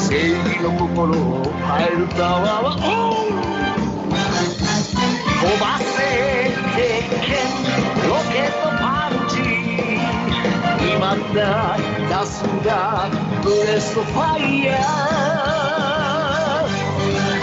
[0.09, 3.39] 正義の心を変えるパワーはオン
[5.39, 5.85] 飛ばせ
[6.75, 6.81] 鉄
[7.21, 7.29] 拳
[8.09, 9.08] ロケットパイ
[11.09, 11.75] 만나
[12.07, 13.09] 나 순간
[13.41, 14.79] 그래서 파이야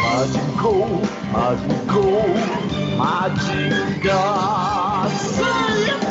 [0.05, 1.03] 마지고
[1.33, 2.37] 마지고
[2.97, 4.09] 마지가
[5.09, 6.06] 슬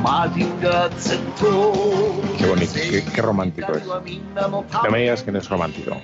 [0.02, 2.74] マジンコマジンガー Qué bonito,
[3.14, 3.87] qué, romántico es.
[3.87, 5.96] No me digas que no es romántico.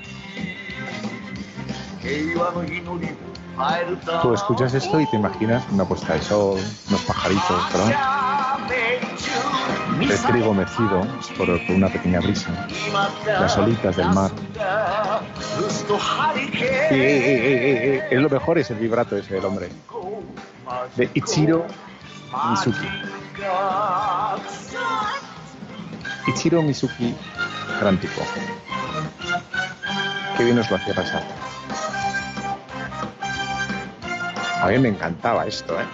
[4.23, 8.22] Tú escuchas esto y te imaginas una puesta de sol, unos pajaritos, ¿verdad?
[10.02, 12.68] El trigo mecido por, una pequeña brisa,
[13.26, 14.32] las olitas del mar.
[16.92, 19.70] es lo mejor es el vibrato ese del hombre.
[20.96, 21.66] De Ichiro
[22.50, 22.88] Mizuki.
[26.28, 27.16] Ichiro Mizuki,
[27.80, 28.22] gran tipo.
[30.38, 31.24] Qué bien nos lo hacía pasar.
[34.62, 35.86] A mí me encantaba esto, ¿eh?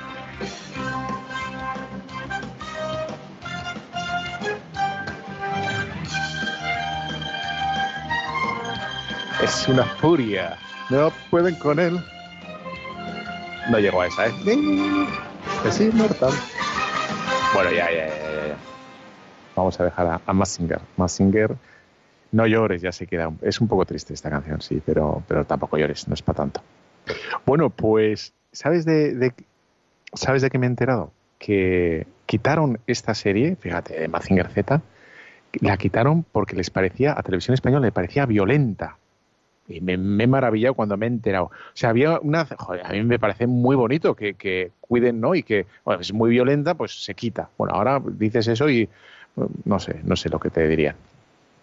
[9.44, 10.58] Es una furia.
[10.90, 12.00] No pueden con él.
[13.72, 14.34] No llegó a esa, ¿eh?
[15.66, 16.34] Es inmortal.
[17.54, 18.58] Bueno, ya, ya, ya, ya.
[19.56, 20.82] Vamos a dejar a, a Massinger.
[20.98, 21.56] Massinger,
[22.32, 23.32] no llores, ya se queda.
[23.42, 26.62] Es un poco triste esta canción, sí, pero, pero tampoco llores, no es para tanto.
[27.46, 29.34] Bueno, pues, ¿sabes de, de,
[30.14, 31.12] ¿sabes de qué me he enterado?
[31.38, 34.82] Que quitaron esta serie, fíjate, de Mazinger Z,
[35.62, 38.98] la quitaron porque les parecía, a Televisión Española le parecía violenta.
[39.70, 41.46] Y me, he maravillado cuando me he enterado.
[41.46, 42.46] O sea, había una.
[42.46, 45.36] Joder, a mí me parece muy bonito que, que cuiden, ¿no?
[45.36, 47.50] Y que bueno, es muy violenta, pues se quita.
[47.58, 48.90] Bueno, ahora dices eso y
[49.66, 50.96] no sé, no sé lo que te diría.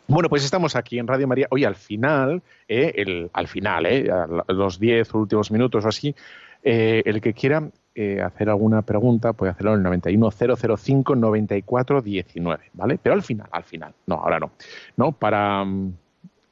[0.08, 1.48] Bueno, pues estamos aquí en Radio María.
[1.50, 4.08] Hoy al final, eh, el, al final, eh,
[4.48, 6.14] los diez últimos minutos o así,
[6.62, 12.98] eh, el que quiera eh, hacer alguna pregunta puede hacerlo en el 910059419, ¿vale?
[13.02, 14.50] Pero al final, al final, no, ahora no.
[14.96, 15.94] No, para mm,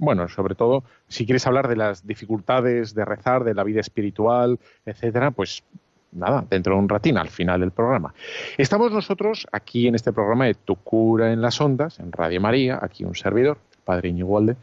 [0.05, 4.59] bueno, sobre todo, si quieres hablar de las dificultades de rezar, de la vida espiritual,
[4.85, 5.62] etcétera, pues
[6.12, 8.14] nada, dentro de un ratín, al final del programa.
[8.57, 12.79] Estamos nosotros aquí en este programa de Tu cura en las ondas, en Radio María,
[12.81, 14.57] aquí un servidor, Padre Iñigualde,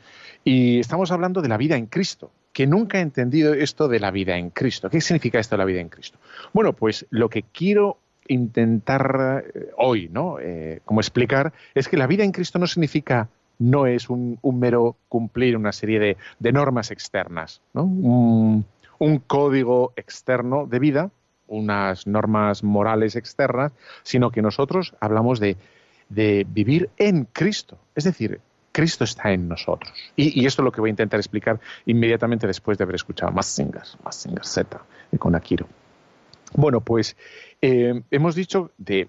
[0.44, 4.12] y estamos hablando de la vida en Cristo, que nunca he entendido esto de la
[4.12, 4.90] vida en Cristo.
[4.90, 6.18] ¿Qué significa esto de la vida en Cristo?
[6.54, 10.38] Bueno, pues lo que quiero intentar eh, hoy, ¿no?
[10.40, 13.30] Eh, como explicar, es que la vida en Cristo no significa
[13.62, 18.66] no es un, mero cumplir una serie de, normas externas, un,
[19.28, 21.12] código externo de vida,
[21.48, 23.72] unas normas morales externas,
[24.04, 25.58] sino que nosotros hablamos de,
[26.10, 27.78] vivir en Cristo.
[27.96, 29.94] Es decir, Cristo está en nosotros.
[30.16, 33.84] Y, esto es lo que voy a intentar explicar inmediatamente después de haber escuchado Massinger,
[34.04, 34.82] Massinger Z,
[35.20, 35.68] con Akiro.
[36.54, 37.16] Bueno, pues
[37.62, 39.08] eh, hemos dicho de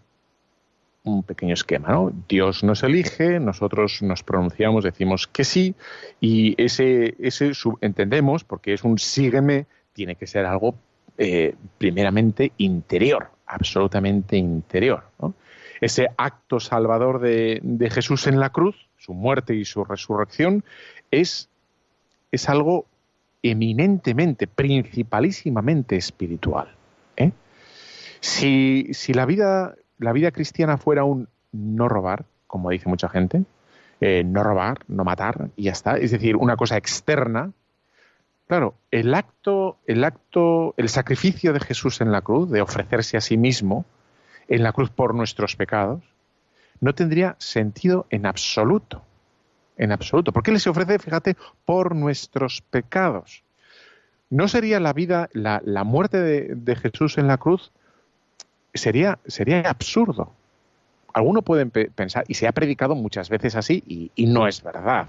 [1.05, 2.13] un pequeño esquema, ¿no?
[2.29, 5.75] Dios nos elige, nosotros nos pronunciamos, decimos que sí,
[6.21, 10.77] y ese, ese entendemos, porque es un sígueme, tiene que ser algo
[11.19, 15.05] eh, primeramente interior, absolutamente interior.
[15.81, 20.65] Ese acto salvador de, Jesús en la cruz, su muerte y su resurrección,
[21.11, 21.51] es,
[22.31, 22.87] es algo
[23.43, 26.75] eminentemente, principalísimamente espiritual.
[27.17, 27.33] ¿eh?
[28.21, 33.45] Si, si, la vida la vida cristiana fuera un no robar, como dice mucha gente,
[34.01, 37.53] eh, no robar, no matar y ya está, es decir, una cosa externa,
[38.49, 43.21] claro, el acto, el acto, el sacrificio de Jesús en la cruz, de ofrecerse a
[43.21, 43.85] sí mismo
[44.49, 46.03] en la cruz por nuestros pecados,
[46.81, 49.03] no tendría sentido en absoluto.
[49.77, 50.33] En absoluto.
[50.33, 53.45] ¿Por qué les ofrece, fíjate, por nuestros pecados?
[54.29, 57.73] ¿No sería la vida, la, muerte de Jesús en la cruz
[58.75, 60.33] sería, sería absurdo.
[61.15, 65.09] alguno puede pensar, y se ha predicado muchas veces así, y, no es verdad,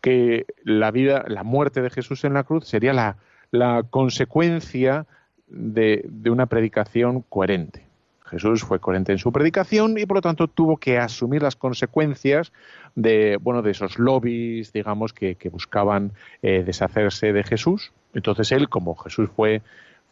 [0.00, 3.16] que la vida, la muerte de Jesús en la cruz sería
[3.50, 5.06] la, consecuencia
[5.48, 7.84] de, una predicación coherente.
[8.24, 12.50] Jesús fue coherente en su predicación y por lo tanto tuvo que asumir las consecuencias
[12.94, 17.92] de, bueno, de esos lobbies, digamos, que, buscaban eh, deshacerse de Jesús.
[18.14, 19.60] Entonces él, como Jesús fue,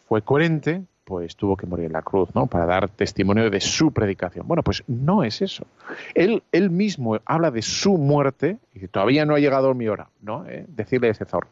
[0.07, 2.47] fue coherente, pues tuvo que morir en la cruz, ¿no?
[2.47, 4.47] Para dar testimonio de su predicación.
[4.47, 5.67] Bueno, pues no es eso.
[6.15, 10.47] Él, él mismo habla de su muerte y todavía no ha llegado mi hora, ¿no?
[10.47, 10.65] ¿Eh?
[10.69, 11.49] Decirle a ese zorro,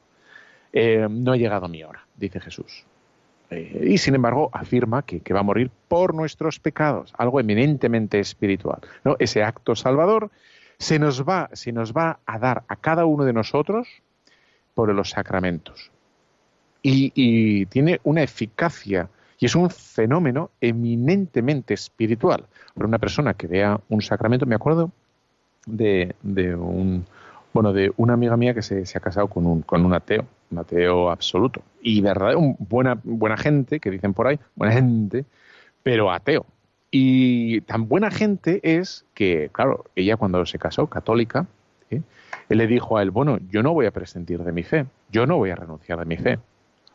[0.72, 2.84] eh, no ha llegado mi hora, dice Jesús.
[3.50, 8.78] Eh, y sin embargo afirma que, va a morir por nuestros pecados, algo eminentemente espiritual.
[9.18, 10.30] Ese acto salvador
[10.78, 13.88] se nos, va, se nos va a dar a cada uno de nosotros
[14.74, 15.90] por los sacramentos.
[16.80, 22.44] Y, y tiene una eficacia y es un fenómeno eminentemente espiritual.
[22.74, 24.90] Para una persona que vea un sacramento, me acuerdo
[25.66, 27.04] de, un
[27.52, 30.58] bueno, de una amiga mía que se, ha casado con un, con un ateo, un
[30.58, 31.62] ateo absoluto.
[31.80, 35.24] Y verdad, un buena, buena gente, que dicen por ahí, buena gente,
[35.82, 36.44] pero ateo.
[36.90, 41.46] Y tan buena gente es que, claro, ella cuando se casó, católica,
[41.90, 42.00] ¿eh?
[42.48, 45.26] él le dijo a él, bueno, yo no voy a presentir de mi fe, yo
[45.26, 46.38] no voy a renunciar de mi fe.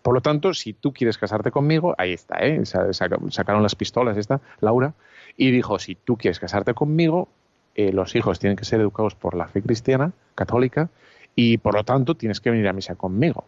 [0.04, 2.62] Por lo tanto, si tú quieres casarte conmigo, ahí está, ¿eh?
[2.66, 4.94] sacaron las pistolas esta, Laura,
[5.38, 7.30] y dijo, si tú quieres casarte conmigo,
[7.74, 10.90] eh, los hijos tienen que ser educados por la fe cristiana, católica,
[11.36, 13.46] y por lo tanto tienes que venir a misa conmigo.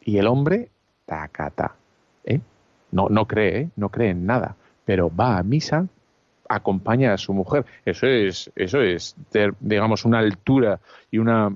[0.00, 0.70] Y el hombre,
[1.04, 1.74] tacata,
[2.24, 2.40] ¿eh?
[2.92, 3.68] No, no cree, ¿eh?
[3.74, 5.88] no cree en nada, pero va a misa,
[6.48, 7.66] acompaña a su mujer.
[7.84, 9.16] Eso es, eso es,
[9.58, 10.78] digamos, una altura
[11.10, 11.46] y una...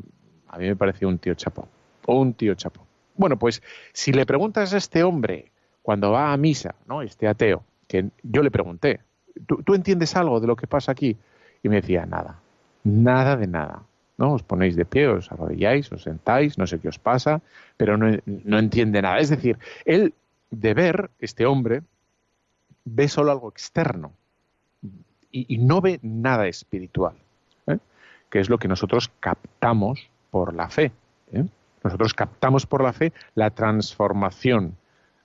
[0.48, 1.68] A mí me parece un tío chapo,
[2.08, 2.89] un tío chapo.
[3.20, 5.52] Bueno, pues si le preguntas a este hombre
[5.82, 7.02] cuando va a misa, ¿no?
[7.02, 9.00] Este ateo, que yo le pregunté,
[9.46, 11.18] ¿tú, entiendes algo de lo que pasa aquí?
[11.62, 12.40] Y me decía, nada,
[12.82, 13.82] nada de nada.
[14.16, 14.32] ¿no?
[14.32, 17.42] Os ponéis de pie, os arrodilláis, os sentáis, no sé qué os pasa,
[17.76, 19.18] pero no, entiende nada.
[19.18, 20.14] Es decir, él
[20.50, 21.82] de ver, este hombre,
[22.86, 24.14] ve solo algo externo
[25.30, 27.16] y, no ve nada espiritual,
[27.66, 27.76] ¿eh?
[28.30, 30.90] que es lo que nosotros captamos por la fe.
[31.32, 31.44] ¿eh?
[31.82, 34.76] Nosotros captamos por la fe la transformación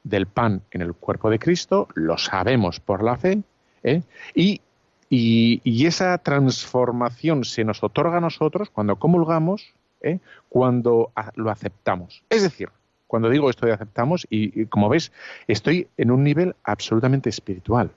[0.06, 3.42] del pan en el cuerpo de Cristo, lo sabemos por la fe,
[3.84, 4.04] ¿eh?
[4.34, 4.62] y,
[5.86, 10.20] esa transformación se nos otorga a nosotros cuando comulgamos, ¿eh?
[10.50, 12.24] cuando lo aceptamos.
[12.30, 12.70] Es decir,
[13.08, 15.12] cuando digo esto de aceptamos, y, como ves,
[15.48, 17.92] estoy en un nivel absolutamente espiritual,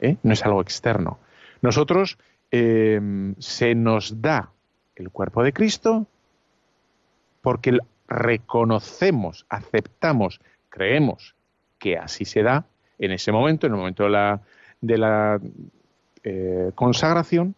[0.00, 0.16] ¿eh?
[0.22, 1.18] no es algo externo.
[1.62, 2.18] Nosotros
[2.50, 4.50] se nos da
[4.94, 6.06] el cuerpo de Cristo
[7.40, 7.78] porque
[8.12, 11.34] reconocemos, aceptamos, creemos
[11.78, 12.66] que así se da
[12.98, 15.40] en ese momento, en el momento de la,
[16.22, 17.54] eh, consagración,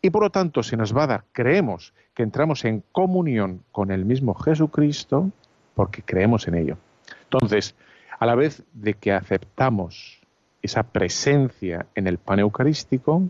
[0.00, 3.90] y por lo tanto se nos va a dar, creemos que entramos en comunión con
[3.90, 5.30] el mismo Jesucristo
[5.74, 6.78] porque creemos en ello.
[7.24, 7.74] Entonces,
[8.18, 10.20] a la vez de que aceptamos
[10.62, 13.22] esa presencia en el pan eucarístico,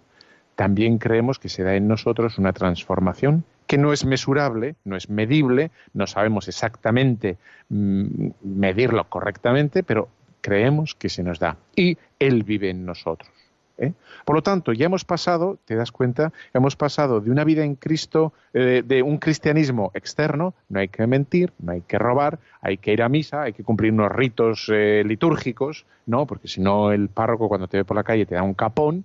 [0.55, 5.09] también creemos que se da en nosotros una transformación que no es mesurable, no es
[5.11, 7.37] medible, no sabemos exactamente
[7.69, 10.09] mm, medirlo correctamente, pero
[10.41, 13.31] creemos que se nos da y Él vive en nosotros.
[13.77, 13.93] ¿eh?
[14.25, 17.75] Por lo tanto, ya hemos pasado, te das cuenta, hemos pasado de una vida en
[17.75, 22.79] Cristo, eh, de un cristianismo externo, no hay que mentir, no hay que robar, hay
[22.79, 26.27] que ir a misa, hay que cumplir unos ritos eh, litúrgicos, ¿no?
[26.27, 29.05] Porque si no, el párroco cuando te ve por la calle te da un capón,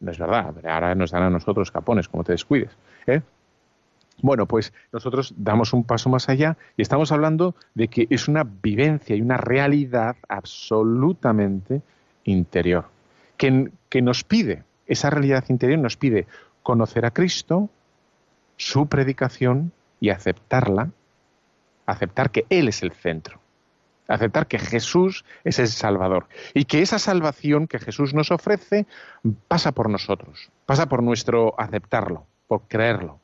[0.00, 2.70] no es verdad, ahora nos dan a nosotros capones, como te descuides.
[4.20, 8.44] Bueno, pues nosotros damos un paso más allá y estamos hablando de que es una
[8.44, 11.82] vivencia y una realidad absolutamente
[12.24, 12.86] interior,
[13.36, 16.26] que, nos pide, esa realidad interior nos pide
[16.62, 17.70] conocer a Cristo,
[18.56, 20.90] su predicación y aceptarla,
[21.86, 23.40] aceptar que Él es el centro,
[24.06, 28.86] aceptar que Jesús es el Salvador y que esa salvación que Jesús nos ofrece
[29.48, 33.21] pasa por nosotros, pasa por nuestro aceptarlo, por creerlo.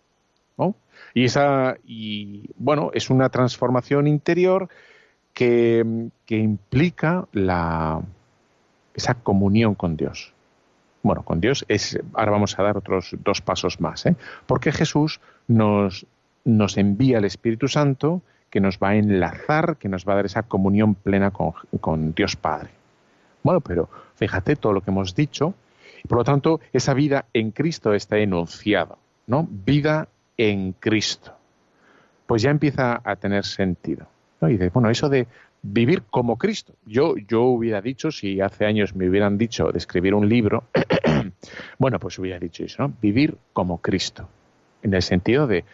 [1.15, 4.69] Y esa, y bueno, es una transformación interior
[5.33, 8.03] que, implica la,
[8.95, 10.35] esa comunión con Dios.
[11.03, 14.17] Bueno, con Dios es, ahora vamos a dar otros dos pasos más, ¿eh?
[14.47, 16.07] porque Jesús nos,
[16.45, 20.27] nos envía el Espíritu Santo que nos va a enlazar, que nos va a dar
[20.27, 22.71] esa comunión plena con, con Dios Padre.
[23.43, 25.55] Bueno, pero fíjate todo lo que hemos dicho,
[26.09, 29.47] por lo tanto, esa vida en Cristo está enunciada, ¿no?
[29.51, 31.35] Vida en Cristo.
[32.27, 34.07] Pues ya empieza a tener sentido.
[34.41, 35.27] Y dice, bueno, eso de
[35.61, 36.73] vivir como Cristo.
[36.87, 40.65] Yo, yo hubiera dicho, si hace años me hubieran dicho de escribir un libro,
[41.79, 42.95] Bueno, pues hubiera dicho eso, ¿no?
[43.01, 44.29] Vivir como Cristo,
[44.83, 45.65] en el sentido de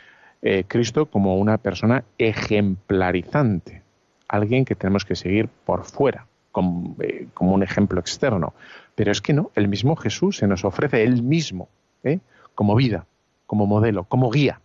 [0.42, 3.82] eh, Cristo como una persona ejemplarizante,
[4.28, 8.54] alguien que tenemos que seguir por fuera, como, eh, como, un ejemplo externo.
[8.94, 11.68] Pero es que no, el mismo Jesús se nos ofrece él mismo,
[12.02, 12.20] ¿eh?
[12.54, 13.06] como vida,
[13.46, 14.60] como modelo, como guía.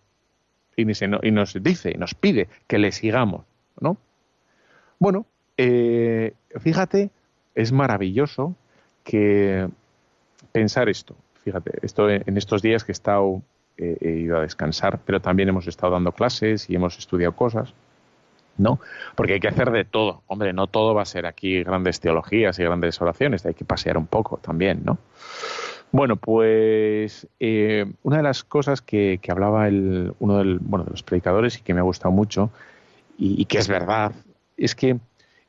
[0.75, 3.41] Y, y nos dice, nos pide que le sigamos,
[3.79, 3.97] ¿no?
[4.97, 5.25] Bueno,
[5.57, 7.09] eh, fíjate,
[7.55, 8.55] es maravilloso
[9.03, 9.67] que
[10.51, 11.15] pensar esto.
[11.43, 13.41] Fíjate, esto en estos días que he estado,
[13.77, 17.73] he ido a descansar, pero también hemos estado dando clases y hemos estudiado cosas,
[18.57, 18.79] ¿no?
[19.15, 20.21] Porque hay que hacer de todo.
[20.27, 23.97] Hombre, no todo va a ser aquí grandes teologías y grandes oraciones, hay que pasear
[23.97, 24.97] un poco también, ¿no?
[25.91, 31.57] Bueno, pues eh, una de las cosas que, hablaba el, uno bueno, de los predicadores
[31.57, 32.51] y que me ha gustado mucho,
[33.17, 34.13] y, que es verdad,
[34.55, 34.97] es que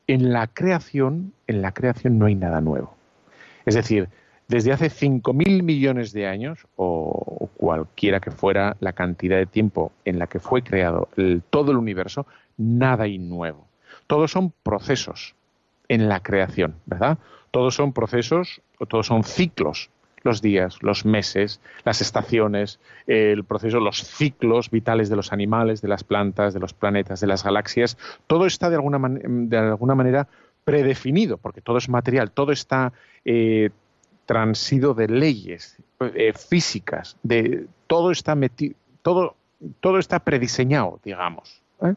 [0.07, 2.95] en la creación, en la creación no hay nada nuevo.
[3.65, 4.09] Es decir,
[4.49, 10.19] desde hace 5.000 millones de años, o, cualquiera que fuera la cantidad de tiempo en
[10.19, 11.07] la que fue creado
[11.51, 12.25] todo el universo,
[12.57, 13.67] nada hay nuevo.
[14.07, 15.35] Todos son procesos
[15.87, 17.19] en la creación, ¿verdad?
[17.51, 19.91] Todos son procesos, o todos son ciclos
[20.23, 25.87] los días, los meses, las estaciones, el proceso, los ciclos vitales de los animales, de
[25.87, 30.27] las plantas, de los planetas, de las galaxias, todo está de alguna, de alguna manera
[30.63, 32.93] predefinido, porque todo es material, todo está
[33.25, 33.71] eh,
[34.25, 38.37] transido de leyes eh, físicas, de todo está
[39.01, 39.35] todo,
[39.79, 41.61] todo está prediseñado, digamos.
[41.81, 41.95] ¿eh?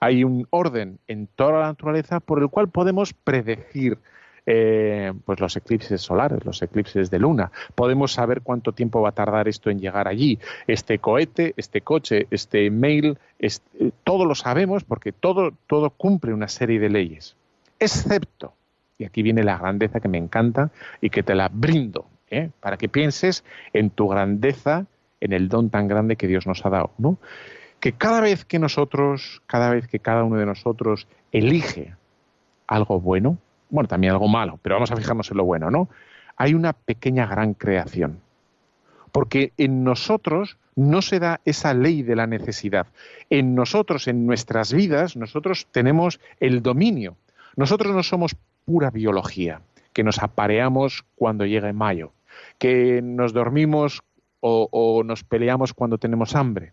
[0.00, 3.98] Hay un orden en toda la naturaleza por el cual podemos predecir
[4.46, 7.50] eh, pues los eclipses solares, los eclipses de luna.
[7.74, 10.38] Podemos saber cuánto tiempo va a tardar esto en llegar allí.
[10.66, 16.48] Este cohete, este coche, este mail, este, todo lo sabemos porque todo, todo cumple una
[16.48, 17.36] serie de leyes.
[17.78, 18.52] Excepto,
[18.98, 22.50] y aquí viene la grandeza que me encanta y que te la brindo, ¿eh?
[22.60, 24.86] para que pienses en tu grandeza,
[25.20, 27.18] en el don tan grande que Dios nos ha dado, ¿no?
[27.80, 31.94] Que cada vez que nosotros, cada vez que cada uno de nosotros elige
[32.66, 33.38] algo bueno,
[33.70, 35.88] bueno, también algo malo, pero vamos a fijarnos en lo bueno, ¿no?
[36.36, 38.20] Hay una pequeña gran creación.
[39.12, 42.86] Porque en nosotros no se da esa ley de la necesidad.
[43.28, 47.16] En nosotros, en nuestras vidas, nosotros tenemos el dominio.
[47.56, 52.12] Nosotros no somos pura biología, que nos apareamos cuando llega mayo,
[52.58, 54.02] que nos dormimos
[54.40, 56.72] o, nos peleamos cuando tenemos hambre,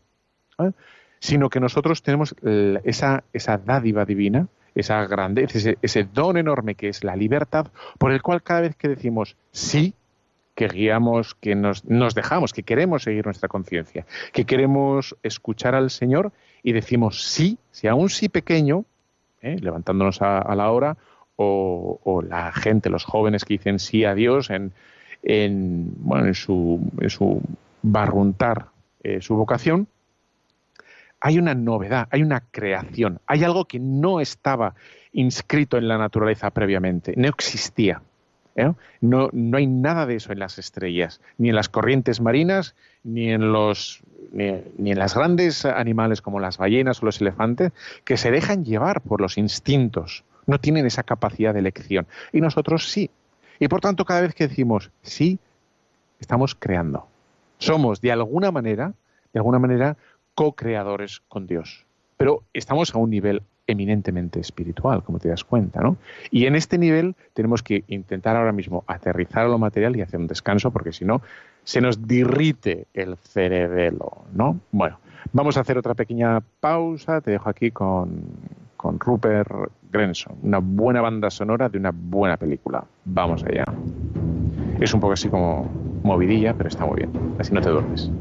[0.59, 0.71] ¿eh?
[1.19, 2.33] sino que nosotros tenemos
[2.85, 4.47] esa, esa dádiva divina
[4.77, 8.87] esa grandeza, ese, don enorme que es la libertad, por el cual cada vez que
[8.87, 9.95] decimos sí,
[10.55, 11.83] que guiamos, que nos,
[12.15, 16.31] dejamos, que queremos seguir nuestra conciencia, que queremos escuchar al Señor
[16.63, 18.85] y decimos sí, si aún sí pequeño,
[19.41, 19.57] ¿eh?
[19.59, 20.97] levantándonos a, la hora,
[21.35, 24.73] o, la gente, los jóvenes que dicen sí a Dios en,
[25.21, 27.41] en, bueno, en, su, en su
[27.83, 28.69] barruntar
[29.03, 29.87] eh, su vocación,
[31.19, 34.75] hay una novedad, hay una creación, hay algo que no estaba
[35.13, 38.01] inscrito en la naturaleza previamente, no existía.
[38.55, 38.73] ¿eh?
[39.01, 43.31] No, no, hay nada de eso en las estrellas, ni en las corrientes marinas, ni
[43.31, 47.71] en los ni, en las grandes animales como las ballenas o los elefantes,
[48.03, 52.07] que se dejan llevar por los instintos, no tienen esa capacidad de elección.
[52.33, 53.09] Y nosotros sí.
[53.59, 55.39] Y por tanto, cada vez que decimos sí,
[56.19, 57.07] estamos creando.
[57.57, 58.93] Somos de alguna manera,
[59.33, 59.97] de alguna manera,
[60.37, 61.87] co-creadores con Dios.
[62.15, 65.97] Pero estamos a un nivel eminentemente espiritual, como te das cuenta, ¿no?
[66.29, 70.19] Y en este nivel tenemos que intentar ahora mismo aterrizar a lo material y hacer
[70.19, 71.23] un descanso, porque si no,
[71.63, 74.59] se nos dirrite el cerebelo, ¿no?
[74.71, 74.99] Bueno,
[75.33, 77.19] vamos a hacer otra pequeña pausa.
[77.19, 78.21] Te dejo aquí con,
[78.77, 82.85] con Rupert Grenson, una buena banda sonora de una buena película.
[83.05, 83.65] Vamos allá.
[84.79, 85.67] Es un poco así como
[86.03, 87.11] movidilla, pero está muy bien.
[87.39, 88.11] Así no te duermes.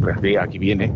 [0.00, 0.92] Pues aquí, aquí viene.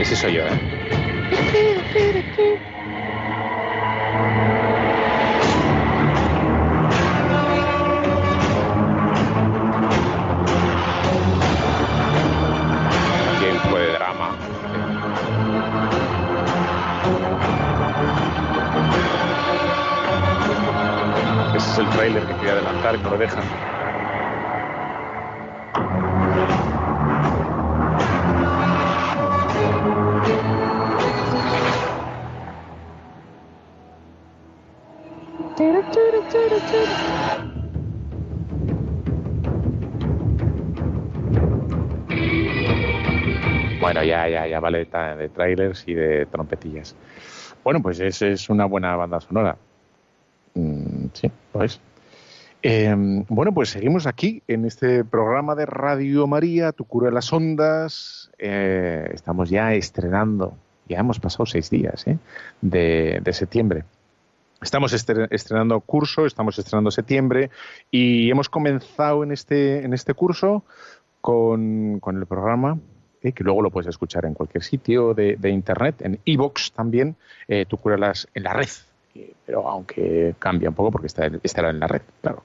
[0.00, 0.79] Ese soy yo, ¿eh?
[21.80, 23.44] El trailer que quería adelantar y lo dejan.
[43.80, 46.94] Bueno, ya, ya, ya vale de trailers y de trompetillas.
[47.64, 49.56] Bueno, pues esa es una buena banda sonora.
[51.12, 51.80] Sí, pues.
[52.62, 58.30] bueno, pues seguimos aquí en este programa de Radio María, Tu cura de las ondas.
[58.38, 60.56] Eh, estamos ya estrenando,
[60.88, 62.18] ya hemos pasado seis días ¿eh?
[62.60, 63.84] de, septiembre.
[64.62, 67.50] Estamos estrenando curso, estamos estrenando septiembre
[67.90, 70.64] y hemos comenzado en este, en este curso
[71.22, 72.78] con, el programa
[73.22, 77.16] que luego lo puedes escuchar en cualquier sitio de, internet, en iBox también,
[77.68, 78.68] Tu cura las, en la red,
[79.46, 82.44] pero aunque cambia un poco porque está, estará en la red, claro.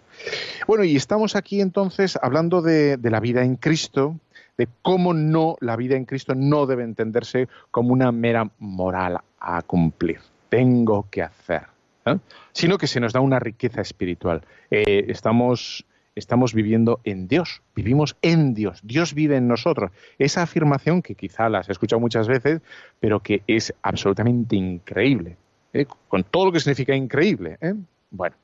[0.68, 4.20] Bueno, y estamos aquí entonces hablando de, la vida en Cristo,
[4.57, 9.61] de cómo no, la vida en Cristo no debe entenderse como una mera moral a
[9.61, 10.20] cumplir.
[10.49, 11.63] Tengo que hacer.
[12.05, 12.18] ¿eh?
[12.51, 14.41] Sino que se nos da una riqueza espiritual.
[14.72, 15.86] Eh, estamos,
[16.16, 19.91] estamos viviendo en Dios, vivimos en Dios, Dios vive en nosotros.
[20.18, 22.61] Esa afirmación que quizá la has escuchado muchas veces,
[22.99, 25.38] pero que es absolutamente increíble.
[25.76, 25.86] ¿Eh?
[26.07, 27.57] con todo lo que significa increíble.
[27.61, 27.76] ¿eh?
[28.09, 28.36] Bueno,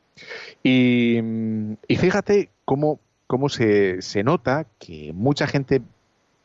[0.64, 1.20] y,
[1.90, 5.82] fíjate cómo, cómo se, nota que mucha gente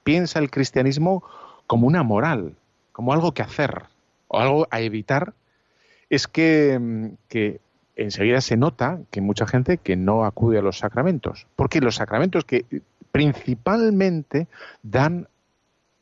[0.05, 1.25] piensa el cristianismo
[1.67, 2.55] como una moral,
[2.93, 3.83] como algo que hacer
[4.29, 5.35] o algo a evitar,
[6.09, 7.61] es que, que
[7.97, 12.45] enseguida se nota que mucha gente que no acude a los sacramentos, porque los sacramentos
[12.45, 12.65] que
[13.11, 14.47] principalmente
[14.83, 15.29] dan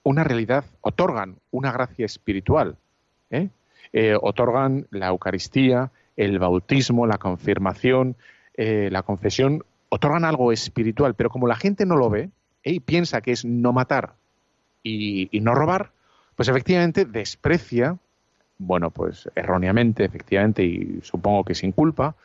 [0.02, 2.76] una realidad, otorgan una gracia espiritual.
[3.30, 3.48] ¿eh?
[3.92, 8.16] Eh, otorgan la Eucaristía, el bautismo, la confirmación,
[8.56, 12.30] eh, la confesión, otorgan algo espiritual, pero como la gente no lo ve
[12.62, 12.72] ¿eh?
[12.72, 14.14] y piensa que es no matar
[14.82, 15.92] y, no robar,
[16.36, 17.96] pues efectivamente desprecia,
[18.58, 22.16] bueno, pues erróneamente, efectivamente, y supongo que sin culpa,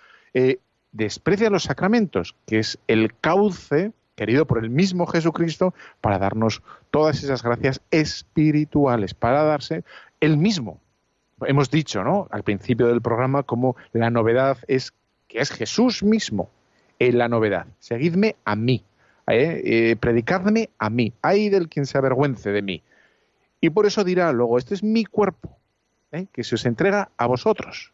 [0.91, 7.23] desprecia los sacramentos, que es el cauce querido por el mismo Jesucristo para darnos todas
[7.23, 9.85] esas gracias espirituales, para darse
[10.19, 10.81] el mismo
[11.45, 12.27] hemos dicho, ¿no?
[12.31, 14.93] Al principio del programa, como la novedad es
[15.27, 16.49] que es Jesús mismo
[16.99, 17.67] en la novedad.
[17.79, 18.83] Seguidme a mí,
[19.27, 19.61] ¿eh?
[19.63, 21.13] Eh, predicadme a mí.
[21.21, 22.83] Hay del quien se avergüence de mí.
[23.61, 25.57] Y por eso dirá luego, este es mi cuerpo,
[26.11, 26.27] ¿eh?
[26.31, 27.93] que se os entrega a vosotros.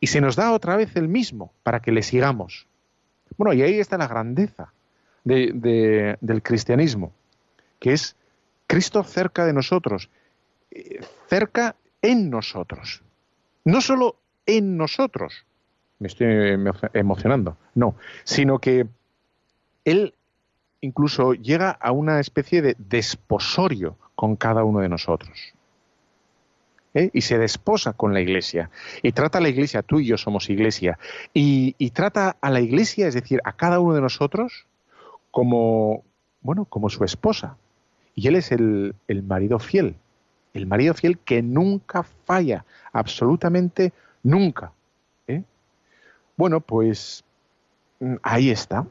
[0.00, 2.66] Y se nos da otra vez el mismo para que le sigamos.
[3.36, 4.72] Bueno, y ahí está la grandeza
[5.22, 7.12] del cristianismo,
[7.78, 8.16] que es
[8.66, 10.10] Cristo cerca de nosotros,
[11.28, 13.02] cerca en nosotros.
[13.64, 15.46] No solo en nosotros,
[16.00, 16.58] me estoy
[16.94, 17.94] emocionando, no,
[18.24, 18.86] sino que
[19.84, 20.14] Él
[20.80, 25.54] incluso llega a una especie de desposorio con cada uno de nosotros.
[26.94, 27.10] ¿eh?
[27.12, 28.70] Y se desposa con la iglesia.
[29.00, 30.98] Y trata a la iglesia, tú y yo somos iglesia,
[31.32, 34.66] y, trata a la iglesia, es decir, a cada uno de nosotros,
[35.30, 36.04] como,
[36.40, 37.56] bueno, como su esposa.
[38.16, 38.94] Y Él es el
[39.24, 39.94] marido fiel
[40.54, 43.92] el marido fiel que nunca falla, absolutamente
[44.22, 44.72] nunca.
[45.26, 45.42] ¿eh?
[46.36, 47.24] Bueno, pues
[48.00, 48.86] mm, ahí está.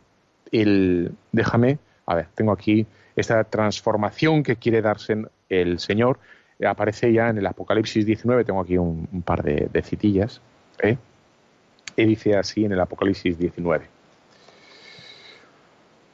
[0.52, 2.86] El, déjame, a ver, tengo aquí
[3.16, 6.20] esta transformación que quiere darse el Señor.
[6.66, 10.42] Aparece ya en el Apocalipsis 19, tengo aquí un, par de, citillas.
[10.84, 10.98] ¿eh?
[11.96, 13.88] Y dice así en el Apocalipsis 19.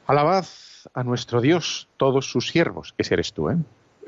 [0.06, 0.46] Alabad
[0.94, 3.56] a nuestro Dios todos sus siervos, ese eres tú, ¿eh?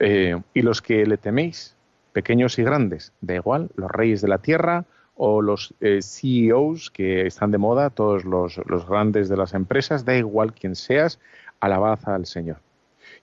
[0.01, 1.77] Eh, y los que le teméis,
[2.13, 7.27] pequeños y grandes, da igual, los reyes de la tierra o los eh, CEOs que
[7.27, 11.21] están de moda, todos los, grandes de las empresas, da igual quién seas,
[11.61, 12.57] alabad al Señor.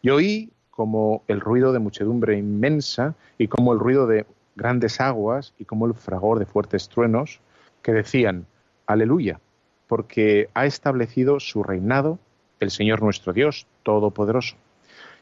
[0.04, 5.56] Y oí como el ruido de muchedumbre inmensa y como el ruido de grandes aguas
[5.58, 7.40] y como el fragor de fuertes truenos
[7.82, 8.46] que decían,
[8.86, 9.40] aleluya,
[9.88, 12.20] porque ha establecido su reinado
[12.60, 14.56] el Señor nuestro Dios Todopoderoso.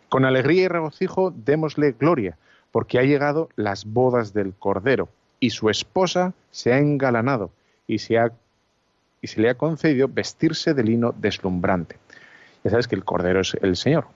[0.09, 2.37] Con alegría y regocijo démosle gloria,
[2.71, 7.51] porque ha llegado las bodas del Cordero, y su esposa se ha engalanado,
[7.87, 8.19] y se,
[9.35, 11.97] le ha concedido vestirse de lino deslumbrante.
[12.63, 14.07] Ya sabes que el Cordero es el Señor,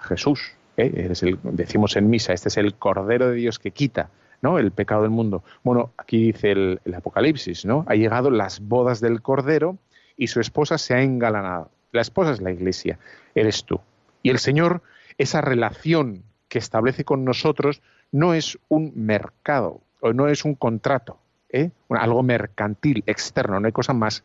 [0.00, 0.52] Jesús.
[0.76, 1.10] ¿eh?
[1.20, 4.10] El, decimos en misa, este es el Cordero de Dios que quita
[4.42, 4.58] ¿no?
[4.58, 5.42] el pecado del mundo.
[5.62, 7.84] Bueno, aquí dice el, el Apocalipsis, ¿no?
[7.88, 9.78] Ha llegado las bodas del Cordero
[10.16, 11.70] y su esposa se ha engalanado.
[11.92, 12.98] La esposa es la iglesia,
[13.34, 13.80] eres tú.
[14.22, 14.82] Y el Señor,
[15.22, 21.18] esa relación que establece con nosotros, no es un mercado o no es un contrato,
[21.48, 21.70] ¿eh?
[21.88, 23.58] algo mercantil, externo.
[23.58, 24.24] No hay cosa más,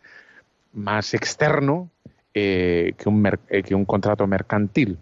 [0.74, 1.89] más externo
[2.34, 4.98] eh, que, un eh, que un contrato mercantil.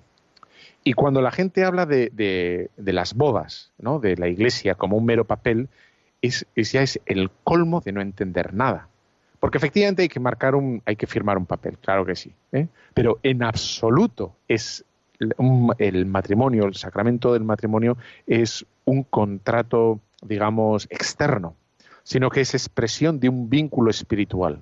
[0.83, 3.99] Y cuando la gente habla de, de, las bodas, ¿no?
[3.99, 5.67] de la iglesia como un mero papel,
[6.21, 8.87] es, ya es el colmo de no entender nada.
[9.39, 12.33] Porque efectivamente hay que marcar un, hay que firmar un papel, claro que sí.
[12.93, 14.85] Pero en absoluto es
[15.77, 17.97] el matrimonio, el sacramento del matrimonio
[18.27, 21.55] es un contrato, digamos, externo,
[22.03, 24.61] sino que es expresión de un vínculo espiritual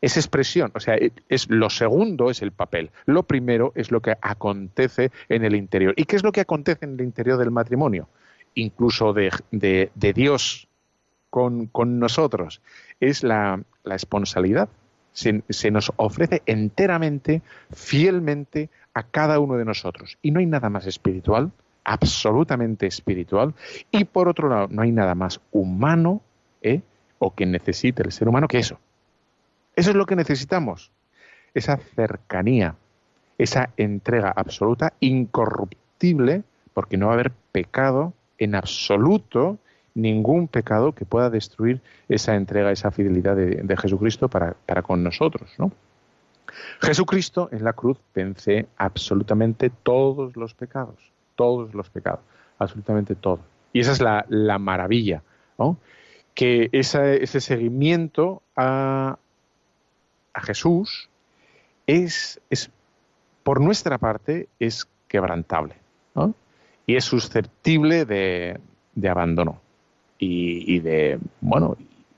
[0.00, 4.00] es expresión, o sea, e, es lo segundo es el papel, lo primero es lo
[4.00, 5.94] que acontece en el interior.
[5.96, 8.08] ¿Y qué es lo que acontece en el interior del matrimonio?
[8.54, 10.68] Incluso de, Dios
[11.30, 12.60] con, nosotros,
[13.00, 14.68] es la, la esponsalidad.
[15.18, 17.42] Se, nos ofrece enteramente,
[17.72, 20.18] fielmente a cada uno de nosotros.
[20.22, 21.50] Y no hay nada más espiritual,
[21.84, 23.54] absolutamente espiritual,
[23.90, 26.20] y por otro lado, no hay nada más humano,
[26.62, 26.82] ¿eh?
[27.18, 28.78] o que necesite el ser humano que eso
[29.78, 30.90] eso es lo que necesitamos.
[31.54, 32.74] Esa cercanía,
[33.38, 36.42] esa entrega absoluta, incorruptible,
[36.74, 39.58] porque no va a haber pecado en absoluto,
[40.00, 45.50] ningún pecado que pueda destruir esa entrega, esa fidelidad de, Jesucristo para, con nosotros.
[45.58, 45.72] ¿no?
[46.80, 50.96] Jesucristo en la cruz vence absolutamente todos los pecados,
[51.34, 52.20] todos los pecados,
[52.58, 53.40] absolutamente todos.
[53.72, 55.22] Y esa es la, maravilla,
[55.58, 55.76] ¿no?
[56.34, 59.18] que ese seguimiento a,
[60.32, 61.08] a Jesús
[61.86, 62.70] es, es,
[63.42, 65.74] por nuestra parte, es quebrantable
[66.88, 68.58] y es susceptible de,
[69.08, 69.60] abandono
[70.18, 71.76] y, de, bueno,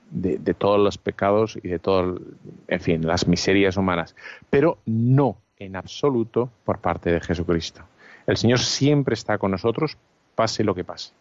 [0.09, 2.19] de, todos los pecados y de todo,
[2.67, 4.15] en fin, las miserias humanas,
[4.49, 7.83] pero no en absoluto por parte de Jesucristo.
[8.25, 9.97] El Señor siempre está con nosotros,
[10.35, 11.13] pase lo que pase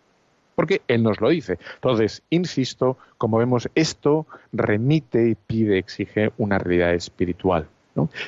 [0.60, 1.58] porque Él nos lo dice.
[1.76, 7.66] Entonces, insisto, como vemos, esto remite y pide, exige una realidad espiritual,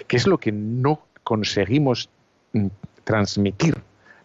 [0.07, 2.09] que es lo que no conseguimos
[2.55, 2.68] mm,
[3.05, 3.76] transmitir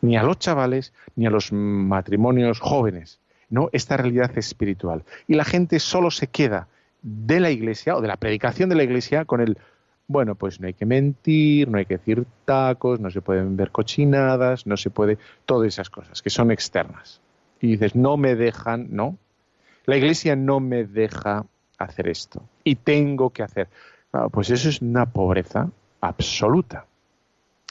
[0.01, 3.19] ni a los chavales ni a los matrimonios jóvenes,
[3.49, 3.69] ¿no?
[3.71, 5.03] Esta realidad espiritual.
[5.27, 6.67] Y la gente solo se queda
[7.01, 9.57] de la iglesia o de la predicación de la iglesia con el
[10.09, 13.71] bueno, pues no hay que mentir, no hay que decir tacos, no se pueden ver
[13.71, 17.19] cochinadas, no se puede, todas esas cosas que son externas
[17.59, 19.17] y dices, no me dejan, ¿no?
[19.85, 21.45] La iglesia no me deja
[21.77, 23.67] hacer esto y tengo que hacer.
[24.31, 25.69] pues eso es una pobreza
[26.01, 26.85] absoluta.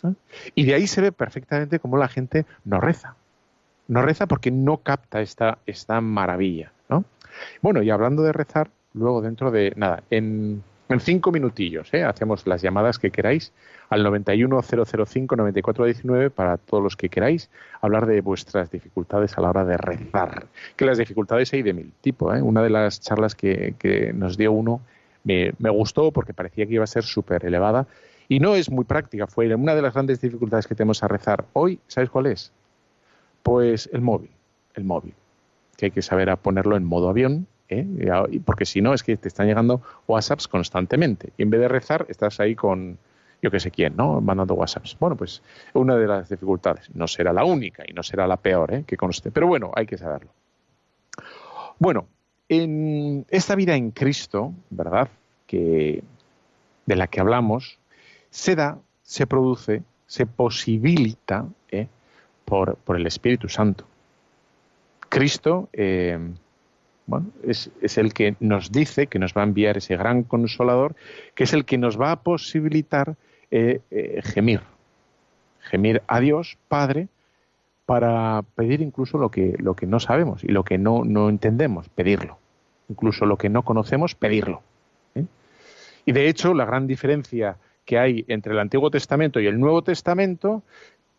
[0.05, 0.13] ¿eh?
[0.55, 3.17] Y de ahí se ve perfectamente cómo la gente no reza.
[3.89, 6.73] No reza porque no capta esta, esta maravilla.
[6.89, 7.05] ¿no?
[7.63, 12.05] Bueno, y hablando de rezar, luego dentro de, nada, en en cinco minutillos, ¿eh?
[12.05, 13.53] hacemos las llamadas que queráis
[13.89, 19.77] al 91005-9419 para todos los que queráis hablar de vuestras dificultades a la hora de
[19.77, 20.47] rezar.
[20.77, 22.33] Que las dificultades hay de mil tipo.
[22.33, 22.41] ¿eh?
[22.41, 23.75] Una de las charlas que,
[24.15, 24.81] nos dio uno
[25.25, 27.89] me, me, gustó porque parecía que iba a ser súper elevada
[28.29, 29.27] y no es muy práctica.
[29.27, 31.81] Fue una de las grandes dificultades que tenemos a rezar hoy.
[31.89, 32.53] ¿Sabes cuál es?
[33.47, 34.31] Pues el móvil.
[34.75, 35.15] El móvil.
[35.77, 37.87] Que hay que saber a ponerlo en modo avión ¿eh?
[38.45, 42.07] porque si no es que te están llegando WhatsApps constantemente y en vez de rezar
[42.09, 42.99] estás ahí con
[43.41, 44.21] yo que sé quién, ¿no?
[44.21, 44.97] Mandando WhatsApps.
[44.99, 45.43] Bueno, pues
[45.75, 46.91] una de las dificultades.
[46.93, 48.85] No será la única y no será la peor, ¿eh?
[48.85, 49.31] Que conste.
[49.31, 50.31] Pero bueno, hay que saberlo.
[51.79, 52.09] Bueno,
[52.49, 55.09] en esta vida en Cristo, ¿verdad?
[55.47, 56.03] Que
[56.87, 57.79] de la que hablamos,
[58.31, 61.47] se da, se produce, se posibilita.
[62.47, 63.85] Por, por, el Espíritu Santo.
[65.11, 66.19] Cristo eh,
[67.07, 70.97] bueno, es, el que nos dice que nos va a enviar ese gran consolador,
[71.35, 73.15] que es el que nos va a posibilitar
[73.51, 74.61] eh, eh, gemir,
[75.61, 77.09] gemir a Dios, Padre,
[77.87, 81.89] para pedir incluso lo que, lo que no sabemos y lo que no, no entendemos,
[81.91, 82.39] pedirlo.
[82.89, 84.63] Incluso lo que no conocemos, pedirlo.
[86.05, 89.83] Y de hecho, la gran diferencia que hay entre el Antiguo Testamento y el Nuevo
[89.83, 90.63] Testamento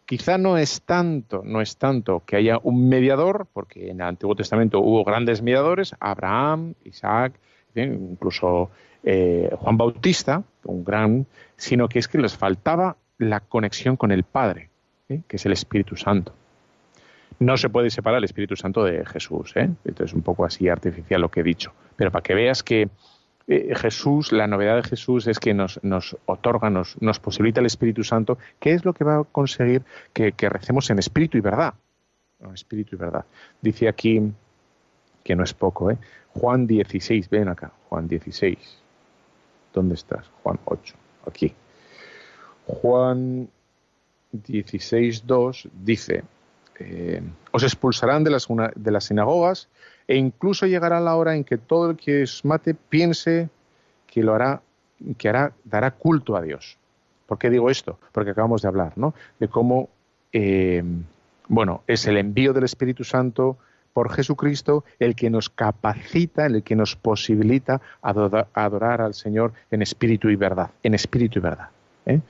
[0.07, 4.35] quizá no es tanto, no es tanto que haya un mediador, porque en el Antiguo
[4.35, 7.33] Testamento hubo grandes mediadores, Abraham, Isaac,
[7.75, 8.71] incluso
[9.03, 11.27] eh, Juan Bautista, un gran,
[11.57, 14.69] sino que es que les faltaba la conexión con el Padre,
[15.07, 16.33] que es el Espíritu Santo.
[17.39, 19.69] No se puede separar el Espíritu Santo de Jesús, ¿eh?
[19.83, 22.89] entonces es un poco así artificial lo que he dicho, pero para que veas que
[23.47, 27.65] eh, Jesús, la novedad de Jesús es que nos, nos otorga, nos, nos, posibilita el
[27.65, 31.73] Espíritu Santo, que es lo que va a conseguir que, recemos en espíritu y verdad.
[32.53, 33.25] Espíritu y verdad.
[33.61, 34.21] Dice aquí,
[35.23, 35.97] que no es poco, ¿eh?
[36.33, 38.57] Juan 16, ven acá, Juan 16.
[39.73, 40.29] ¿Dónde estás?
[40.43, 40.95] Juan 8,
[41.25, 41.53] aquí.
[42.65, 43.49] Juan
[44.31, 46.23] 16, 2 dice,
[46.79, 47.21] eh,
[47.51, 49.69] os expulsarán de las, de las sinagogas
[50.07, 53.49] e incluso llegará la hora en que todo el que os mate piense
[54.07, 54.61] que lo hará,
[55.17, 56.77] que hará, dará culto a Dios.
[57.25, 57.99] ¿Por qué digo esto?
[58.13, 59.13] Porque acabamos de hablar, ¿no?
[59.39, 59.89] De cómo,
[60.31, 60.81] eh,
[61.49, 63.57] bueno, es el envío del Espíritu Santo
[63.91, 70.29] por Jesucristo el que nos capacita, el que nos posibilita adorar, al Señor en espíritu
[70.29, 71.69] y verdad, en espíritu y verdad.
[72.05, 72.21] ¿eh?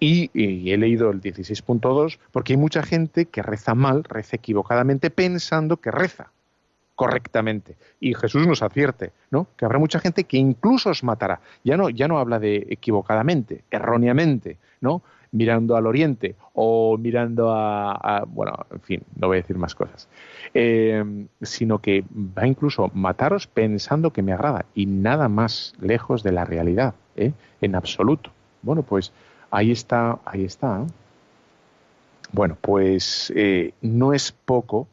[0.00, 0.30] Y,
[0.70, 5.90] he leído el 16.2 porque hay mucha gente que reza mal, reza equivocadamente, pensando que
[5.90, 6.32] reza
[6.98, 7.76] correctamente.
[8.00, 9.46] Y Jesús nos advierte, ¿no?
[9.56, 11.40] Que habrá mucha gente que incluso os matará.
[11.64, 15.02] Ya no, ya no habla de equivocadamente, erróneamente, ¿no?
[15.30, 20.08] Mirando al oriente o mirando a, bueno, en fin, no voy a decir más cosas.
[20.54, 21.04] Eh,
[21.42, 26.44] sino que va incluso mataros pensando que me agrada y nada más lejos de la
[26.44, 27.32] realidad, ¿eh?
[27.60, 28.30] En absoluto.
[28.62, 29.12] Bueno, pues
[29.50, 30.84] Ahí está, ahí está.
[32.32, 34.86] Bueno, pues eh, no es poco,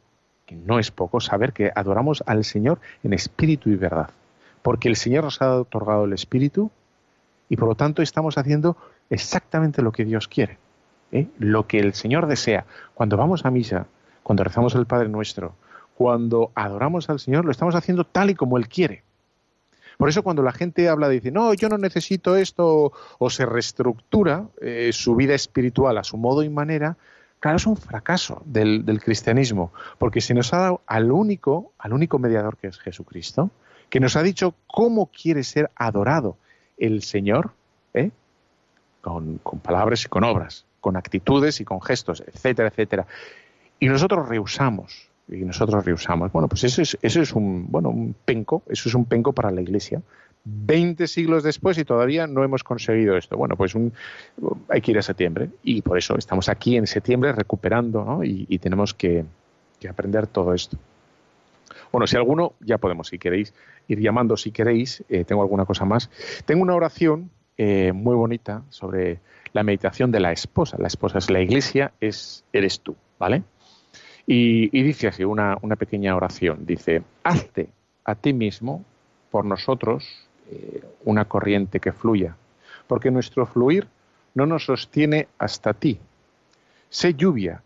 [0.46, 4.12] que no es poco, saber que adoramos al Señor en espíritu y verdad.
[4.62, 6.72] Porque el Señor nos ha otorgado el espíritu
[7.50, 8.78] y por lo tanto estamos haciendo
[9.10, 10.58] exactamente lo que Dios quiere.
[11.12, 11.28] ¿eh?
[11.38, 12.66] Lo que el Señor desea.
[12.94, 13.88] Cuando vamos a misa,
[14.24, 15.56] cuando rezamos el Padre Nuestro,
[15.96, 19.04] cuando adoramos al Señor, lo estamos haciendo tal y como Él quiere.
[19.98, 24.48] Por eso cuando la gente habla dice, no, yo no necesito esto, o se reestructura
[24.62, 26.98] eh, su vida espiritual a su modo y manera,
[27.40, 32.20] claro, es un fracaso del, cristianismo, porque se nos ha dado al único, al único
[32.20, 33.52] mediador que es Jesucristo,
[33.90, 36.38] que nos ha dicho cómo quiere ser adorado
[36.78, 37.52] el Señor,
[37.94, 38.12] ¿eh?
[39.02, 43.06] con, con palabras y con obras, con actitudes y con gestos, etcétera, etcétera.
[43.80, 46.32] Y nosotros rehusamos y nosotros rehusamos.
[46.32, 49.52] Bueno, pues eso es, eso es un, bueno, un penco, eso es un penco para
[49.52, 50.02] la Iglesia.
[50.48, 53.36] Veinte siglos después y todavía no hemos conseguido esto.
[53.36, 53.94] Bueno, pues un,
[54.70, 58.24] hay que ir a septiembre y por eso estamos aquí en septiembre recuperando ¿no?
[58.24, 59.26] y, tenemos que,
[59.90, 60.78] aprender todo esto.
[61.92, 63.54] Bueno, si alguno, ya podemos, si queréis,
[63.88, 66.10] ir llamando, si queréis, eh, tengo alguna cosa más.
[66.46, 69.20] Tengo una oración eh, muy bonita sobre
[69.54, 70.78] la meditación de la esposa.
[70.80, 73.44] La esposa es la iglesia, es eres tú, ¿vale?
[74.28, 76.66] Y, dice así una, pequeña oración.
[76.66, 77.70] Dice, hazte
[78.04, 78.84] a ti mismo
[79.32, 82.36] por nosotros eh, una corriente que fluya,
[82.88, 83.88] porque nuestro fluir
[84.34, 86.00] no nos sostiene hasta ti.
[86.90, 87.62] Sé lluvia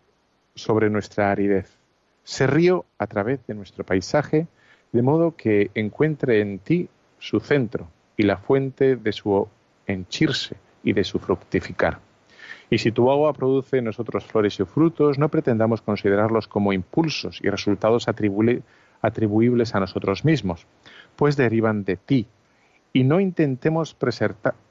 [0.56, 1.78] sobre nuestra aridez,
[2.24, 4.48] sé río a través de nuestro paisaje,
[4.92, 9.48] de modo que encuentre en ti su centro y la fuente de su
[9.88, 12.00] henchirse y de su fructificar.
[12.70, 17.40] Y si tu agua produce en nosotros flores y frutos, no pretendamos considerarlos como impulsos
[17.42, 20.68] y resultados atribuibles a nosotros mismos,
[21.16, 22.28] pues derivan de ti,
[22.94, 23.96] y no intentemos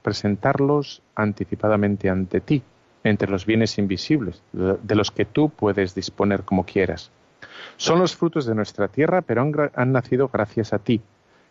[0.02, 2.62] presentarlos anticipadamente ante ti,
[3.04, 7.10] entre los bienes invisibles, de los que tú puedes disponer como quieras.
[7.76, 11.00] Son los frutos de nuestra tierra, pero han, han nacido gracias a ti,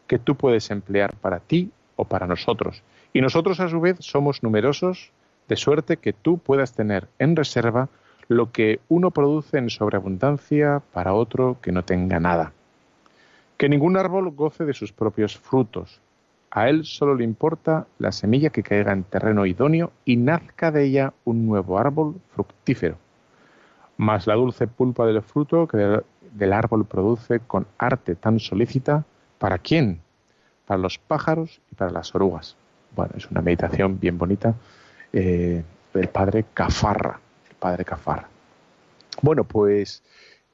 [0.08, 2.84] que tú puedes emplear para ti o para nosotros.
[3.14, 5.12] Y nosotros a su vez somos numerosos
[5.48, 7.90] de suerte que tú puedas tener en reserva
[8.28, 12.52] lo que uno produce en sobreabundancia para otro que no tenga nada.
[13.58, 16.02] Que ningún árbol goce de sus propios frutos.
[16.52, 20.86] A él solo le importa la semilla que caiga en terreno idóneo y nazca de
[20.86, 22.98] ella un nuevo árbol fructífero.
[23.98, 26.02] Mas la dulce pulpa del fruto que
[26.34, 29.06] del árbol produce con arte tan solícita,
[29.40, 30.02] ¿para quién?
[30.66, 32.56] Para los pájaros y para las orugas.
[32.96, 34.56] Bueno, es una meditación bien bonita
[35.14, 37.20] eh, el padre Cafarra.
[37.50, 38.28] El padre Cafarra.
[39.22, 40.04] Bueno, pues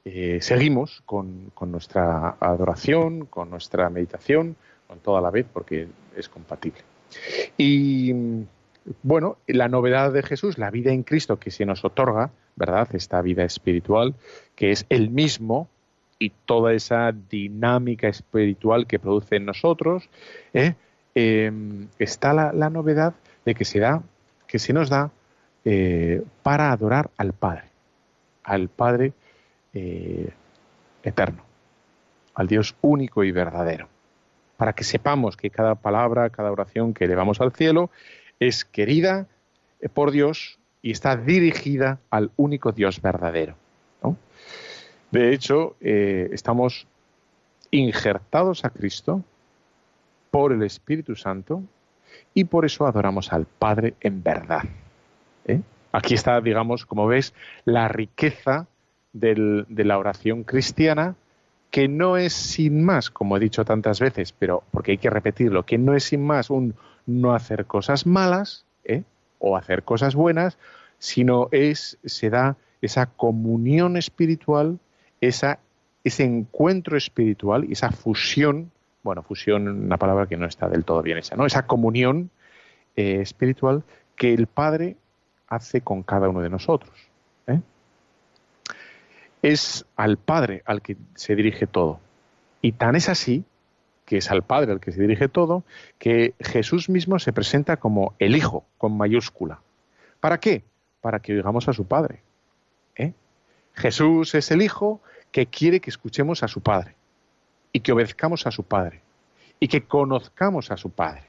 [0.04, 4.56] eh, seguimos con, nuestra adoración, con nuestra meditación,
[4.86, 6.80] con toda la vez, porque es compatible.
[7.56, 8.12] Y
[9.02, 12.88] bueno, la novedad de Jesús, la vida en Cristo que se nos otorga, ¿verdad?
[12.94, 14.14] Esta vida espiritual,
[14.54, 15.68] que es el mismo
[16.18, 20.08] y toda esa dinámica espiritual que produce en nosotros,
[20.52, 20.74] ¿eh?
[21.14, 23.14] em, está la, la, novedad
[23.44, 24.02] de que se da
[24.54, 25.10] que se nos da
[25.64, 27.64] eh, para adorar al Padre,
[28.44, 29.12] al Padre
[29.72, 30.30] eh,
[31.02, 31.42] eterno,
[32.34, 33.88] al Dios único y verdadero,
[34.56, 37.90] para que sepamos que cada palabra, cada oración que elevamos al cielo
[38.40, 39.26] es querida
[39.80, 43.56] eh, por Dios y está dirigida al único Dios verdadero.
[45.10, 46.88] De hecho, estamos
[47.70, 49.22] injertados a Cristo
[50.30, 51.62] por el Espíritu Santo
[52.34, 54.62] y por eso adoramos al Padre en verdad.
[55.46, 55.60] ¿eh?
[55.92, 57.34] Aquí está, digamos, como ves,
[57.64, 58.66] la riqueza
[59.12, 61.14] de la oración cristiana,
[61.74, 65.66] que no es sin más, como he dicho tantas veces, pero porque hay que repetirlo,
[65.66, 69.02] que no es sin más un no hacer cosas malas ¿eh?
[69.40, 70.56] o hacer cosas buenas,
[71.00, 74.78] sino es, se da esa comunión espiritual,
[75.20, 75.58] esa,
[76.04, 78.70] ese encuentro espiritual y esa fusión,
[79.02, 81.44] bueno, fusión, una palabra que no está del todo bien esa, ¿no?
[81.44, 82.30] Esa comunión
[82.94, 83.82] eh, espiritual
[84.14, 84.94] que el Padre
[85.48, 87.03] hace con cada uno de nosotros.
[89.44, 92.00] Es al Padre al que se dirige todo.
[92.62, 93.44] Y tan es así
[94.06, 95.64] que es al Padre al que se dirige todo,
[95.98, 99.60] que Jesús mismo se presenta como el Hijo, con mayúscula.
[100.18, 100.64] ¿Para qué?
[101.02, 102.22] Para que oigamos a su Padre.
[102.96, 103.12] ¿eh?
[103.74, 106.94] Jesús es el Hijo que quiere que escuchemos a su Padre
[107.70, 109.02] y que obedezcamos a su Padre
[109.60, 111.24] y que conozcamos a su Padre.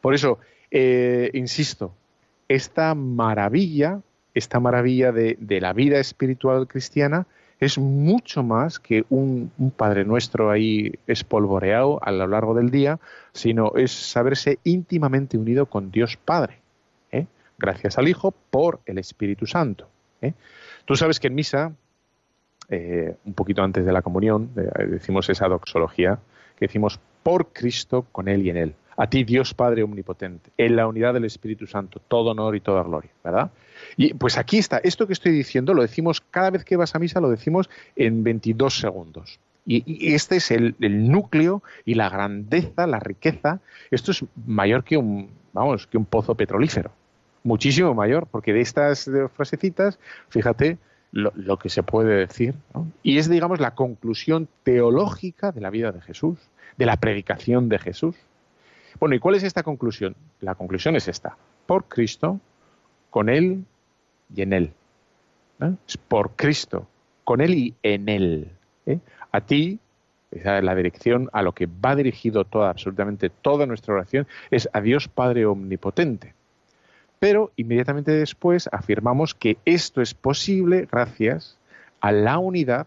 [0.00, 0.38] Por eso,
[0.70, 1.92] eh, insisto,
[2.46, 4.02] esta maravilla,
[4.36, 7.26] esta maravilla de, la vida espiritual cristiana,
[7.58, 13.00] es mucho más que un, Padre Nuestro ahí espolvoreado a lo largo del día,
[13.32, 16.58] sino es saberse íntimamente unido con Dios Padre,
[17.12, 17.24] ¿eh?
[17.58, 19.88] gracias al Hijo por el Espíritu Santo.
[20.20, 20.34] ¿eh?
[20.84, 21.72] Tú sabes que en misa,
[22.68, 24.50] eh, un poquito antes de la comunión,
[24.90, 26.18] decimos esa doxología,
[26.58, 28.74] que decimos por Cristo, con Él y en Él.
[28.96, 32.82] A ti, Dios Padre Omnipotente, en la unidad del Espíritu Santo, todo honor y toda
[32.82, 33.50] gloria, ¿verdad?
[33.96, 36.98] Y pues aquí está, esto que estoy diciendo lo decimos cada vez que vas a
[36.98, 39.38] misa, lo decimos en 22 segundos.
[39.66, 43.60] Y, este es el, núcleo y la grandeza, la riqueza.
[43.90, 46.90] Esto es mayor que un, vamos, que un pozo petrolífero.
[47.42, 50.78] Muchísimo mayor, porque de estas frasecitas, fíjate
[51.12, 52.54] lo, que se puede decir.
[53.02, 56.38] Y es, digamos, la conclusión teológica de la vida de Jesús,
[56.76, 58.16] de la predicación de Jesús.
[58.98, 60.16] Bueno, ¿y cuál es esta conclusión?
[60.40, 61.36] La conclusión es esta.
[61.66, 62.40] Por Cristo,
[63.10, 63.64] con Él
[64.34, 64.72] y en Él.
[65.86, 66.86] Es por Cristo,
[67.24, 68.50] con Él y en Él.
[68.86, 68.98] ¿eh?
[69.32, 69.78] A ti,
[70.30, 74.80] es la dirección a lo que va dirigido toda, absolutamente toda nuestra oración, es a
[74.80, 76.34] Dios Padre Omnipotente.
[77.18, 81.58] Pero inmediatamente después afirmamos que esto es posible gracias
[82.00, 82.86] a la unidad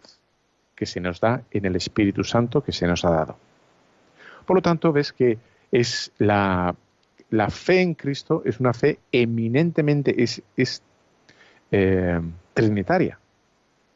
[0.75, 3.37] que se nos da en el Espíritu Santo que se nos ha dado.
[4.45, 5.37] Por lo tanto, ves que
[5.71, 6.75] es la
[7.29, 10.41] la fe en Cristo es una fe eminentemente, es,
[11.71, 12.19] eh,
[12.53, 13.19] trinitaria.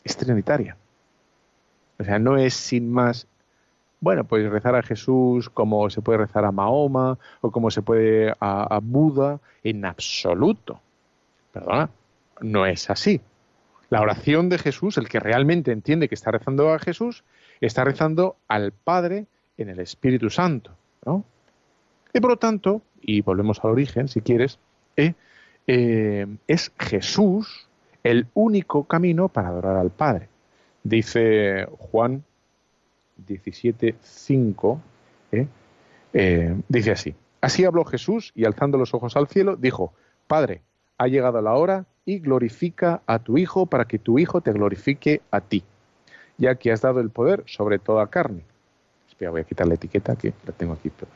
[0.03, 0.77] Es trinitaria.
[1.97, 3.27] O sea, no es sin más,
[3.99, 8.31] bueno, pues rezar a Jesús como se puede rezar a Mahoma o como se puede
[8.39, 10.79] a, a Buda, en absoluto.
[11.51, 11.89] Perdona,
[12.41, 13.21] no es así.
[13.89, 17.23] La oración de Jesús, el que realmente entiende que está rezando a Jesús,
[17.61, 20.71] está rezando al Padre en el Espíritu Santo.
[21.05, 21.23] ¿no?
[22.13, 24.59] Y por lo tanto, y volvemos al origen, si quieres,
[24.95, 25.13] eh,
[25.65, 27.67] eh, es Jesús
[28.03, 30.29] el único camino para adorar al Padre.
[30.83, 32.23] Dice Juan
[33.27, 34.79] 17.5,
[36.13, 39.93] eh, dice así, así habló Jesús y alzando los ojos al cielo, dijo,
[40.27, 40.61] Padre,
[40.97, 45.21] ha llegado la hora y glorifica a tu Hijo para que tu Hijo te glorifique
[45.31, 45.63] a ti,
[46.37, 48.43] ya que has dado el poder sobre toda carne.
[49.07, 50.89] Espera, voy a quitar la etiqueta que la tengo aquí.
[50.89, 51.11] Pero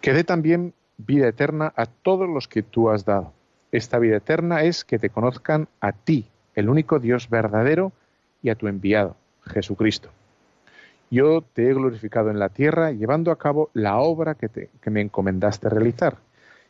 [0.00, 3.32] que dé también vida eterna a todos los que tú has dado.
[3.72, 7.92] Esta vida eterna es que te conozcan a ti, el único Dios verdadero,
[8.42, 10.10] y a tu enviado, Jesucristo.
[11.10, 15.68] Yo te he glorificado en la tierra, llevando a cabo la obra que, me encomendaste
[15.68, 16.16] realizar.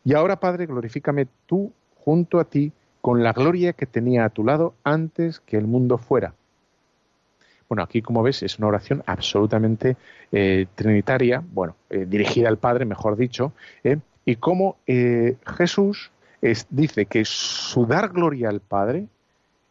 [0.05, 4.45] Y ahora, Padre, glorifícame tú junto a ti con la gloria que tenía a tu
[4.45, 6.35] lado antes que el mundo fuera.
[7.71, 9.97] Bueno, aquí como ves es una oración absolutamente
[10.33, 13.53] eh, trinitaria, bueno, eh, dirigida al Padre, mejor dicho,
[13.85, 13.99] ¿eh?
[14.25, 14.77] y como
[15.57, 16.11] Jesús
[16.69, 19.07] dice que su dar gloria al Padre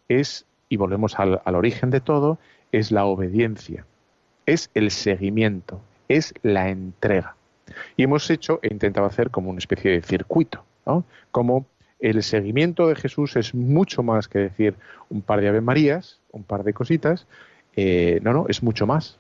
[0.08, 2.39] es, y volvemos al, al origen de todo,
[2.72, 3.86] es la obediencia,
[4.45, 7.36] es el seguimiento, es la entrega.
[7.97, 11.04] Y hemos hecho, he intentado hacer como una especie de circuito, ¿no?
[11.32, 11.66] Como
[12.00, 14.76] el seguimiento de Jesús es mucho más que decir
[15.10, 17.28] un par de Ave Marías, un par de cositas,
[17.82, 19.18] eh, no, no, es mucho más.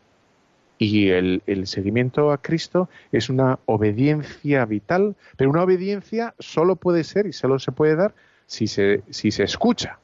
[0.77, 7.25] Y el, seguimiento a Cristo es una obediencia vital, pero una obediencia solo puede ser
[7.25, 8.13] y solo se puede dar
[8.47, 9.99] si se, si se escucha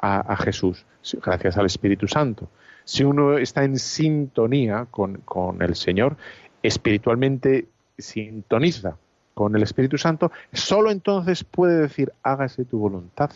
[0.00, 0.84] a, Jesús,
[1.22, 2.48] gracias al Espíritu Santo.
[2.84, 5.22] Si uno está en sintonía con,
[5.60, 6.16] el Señor,
[6.62, 7.66] espiritualmente
[7.96, 8.96] sintoniza
[9.32, 13.30] con el Espíritu Santo, solo entonces puede decir, hágase tu voluntad,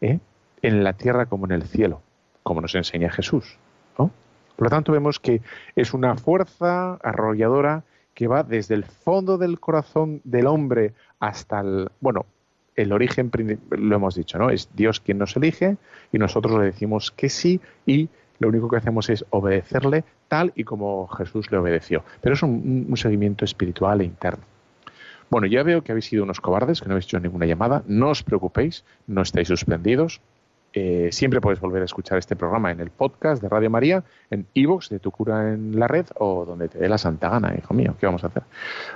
[0.00, 0.18] ¿eh?
[0.60, 2.02] en la tierra como en el cielo
[2.48, 3.58] como nos enseña Jesús.
[3.96, 5.40] Por lo tanto, vemos que
[5.76, 7.84] es una fuerza arrolladora
[8.14, 12.26] que va desde el fondo del corazón del hombre hasta el, bueno,
[12.74, 13.30] el origen,
[13.70, 14.50] lo hemos dicho, ¿no?
[14.50, 15.76] Es Dios quien nos elige
[16.10, 18.08] y nosotros le decimos que sí y
[18.40, 22.02] lo único que hacemos es obedecerle tal y como Jesús le obedeció.
[22.20, 24.42] Pero es un, seguimiento espiritual e interno.
[25.30, 27.84] Bueno, ya veo que habéis sido unos cobardes, que no habéis hecho ninguna llamada.
[27.86, 30.20] No os preocupéis, no estáis suspendidos.
[30.72, 34.46] Eh, siempre puedes volver a escuchar este programa en el podcast de Radio María, en
[34.54, 37.74] iVoox de Tu Cura en la Red o donde te dé la santa gana, hijo
[37.74, 37.94] mío.
[37.98, 38.42] ¿Qué vamos a hacer?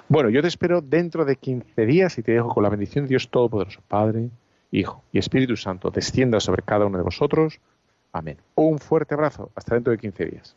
[0.08, 3.10] Bueno, yo te espero dentro de 15 días y te dejo con la bendición de
[3.10, 4.30] Dios Todopoderoso, Padre,
[4.70, 7.60] Hijo y Espíritu Santo, descienda sobre cada uno de vosotros.
[8.12, 8.38] Amén.
[8.54, 9.50] Un fuerte abrazo.
[9.54, 10.56] Hasta dentro de 15 días.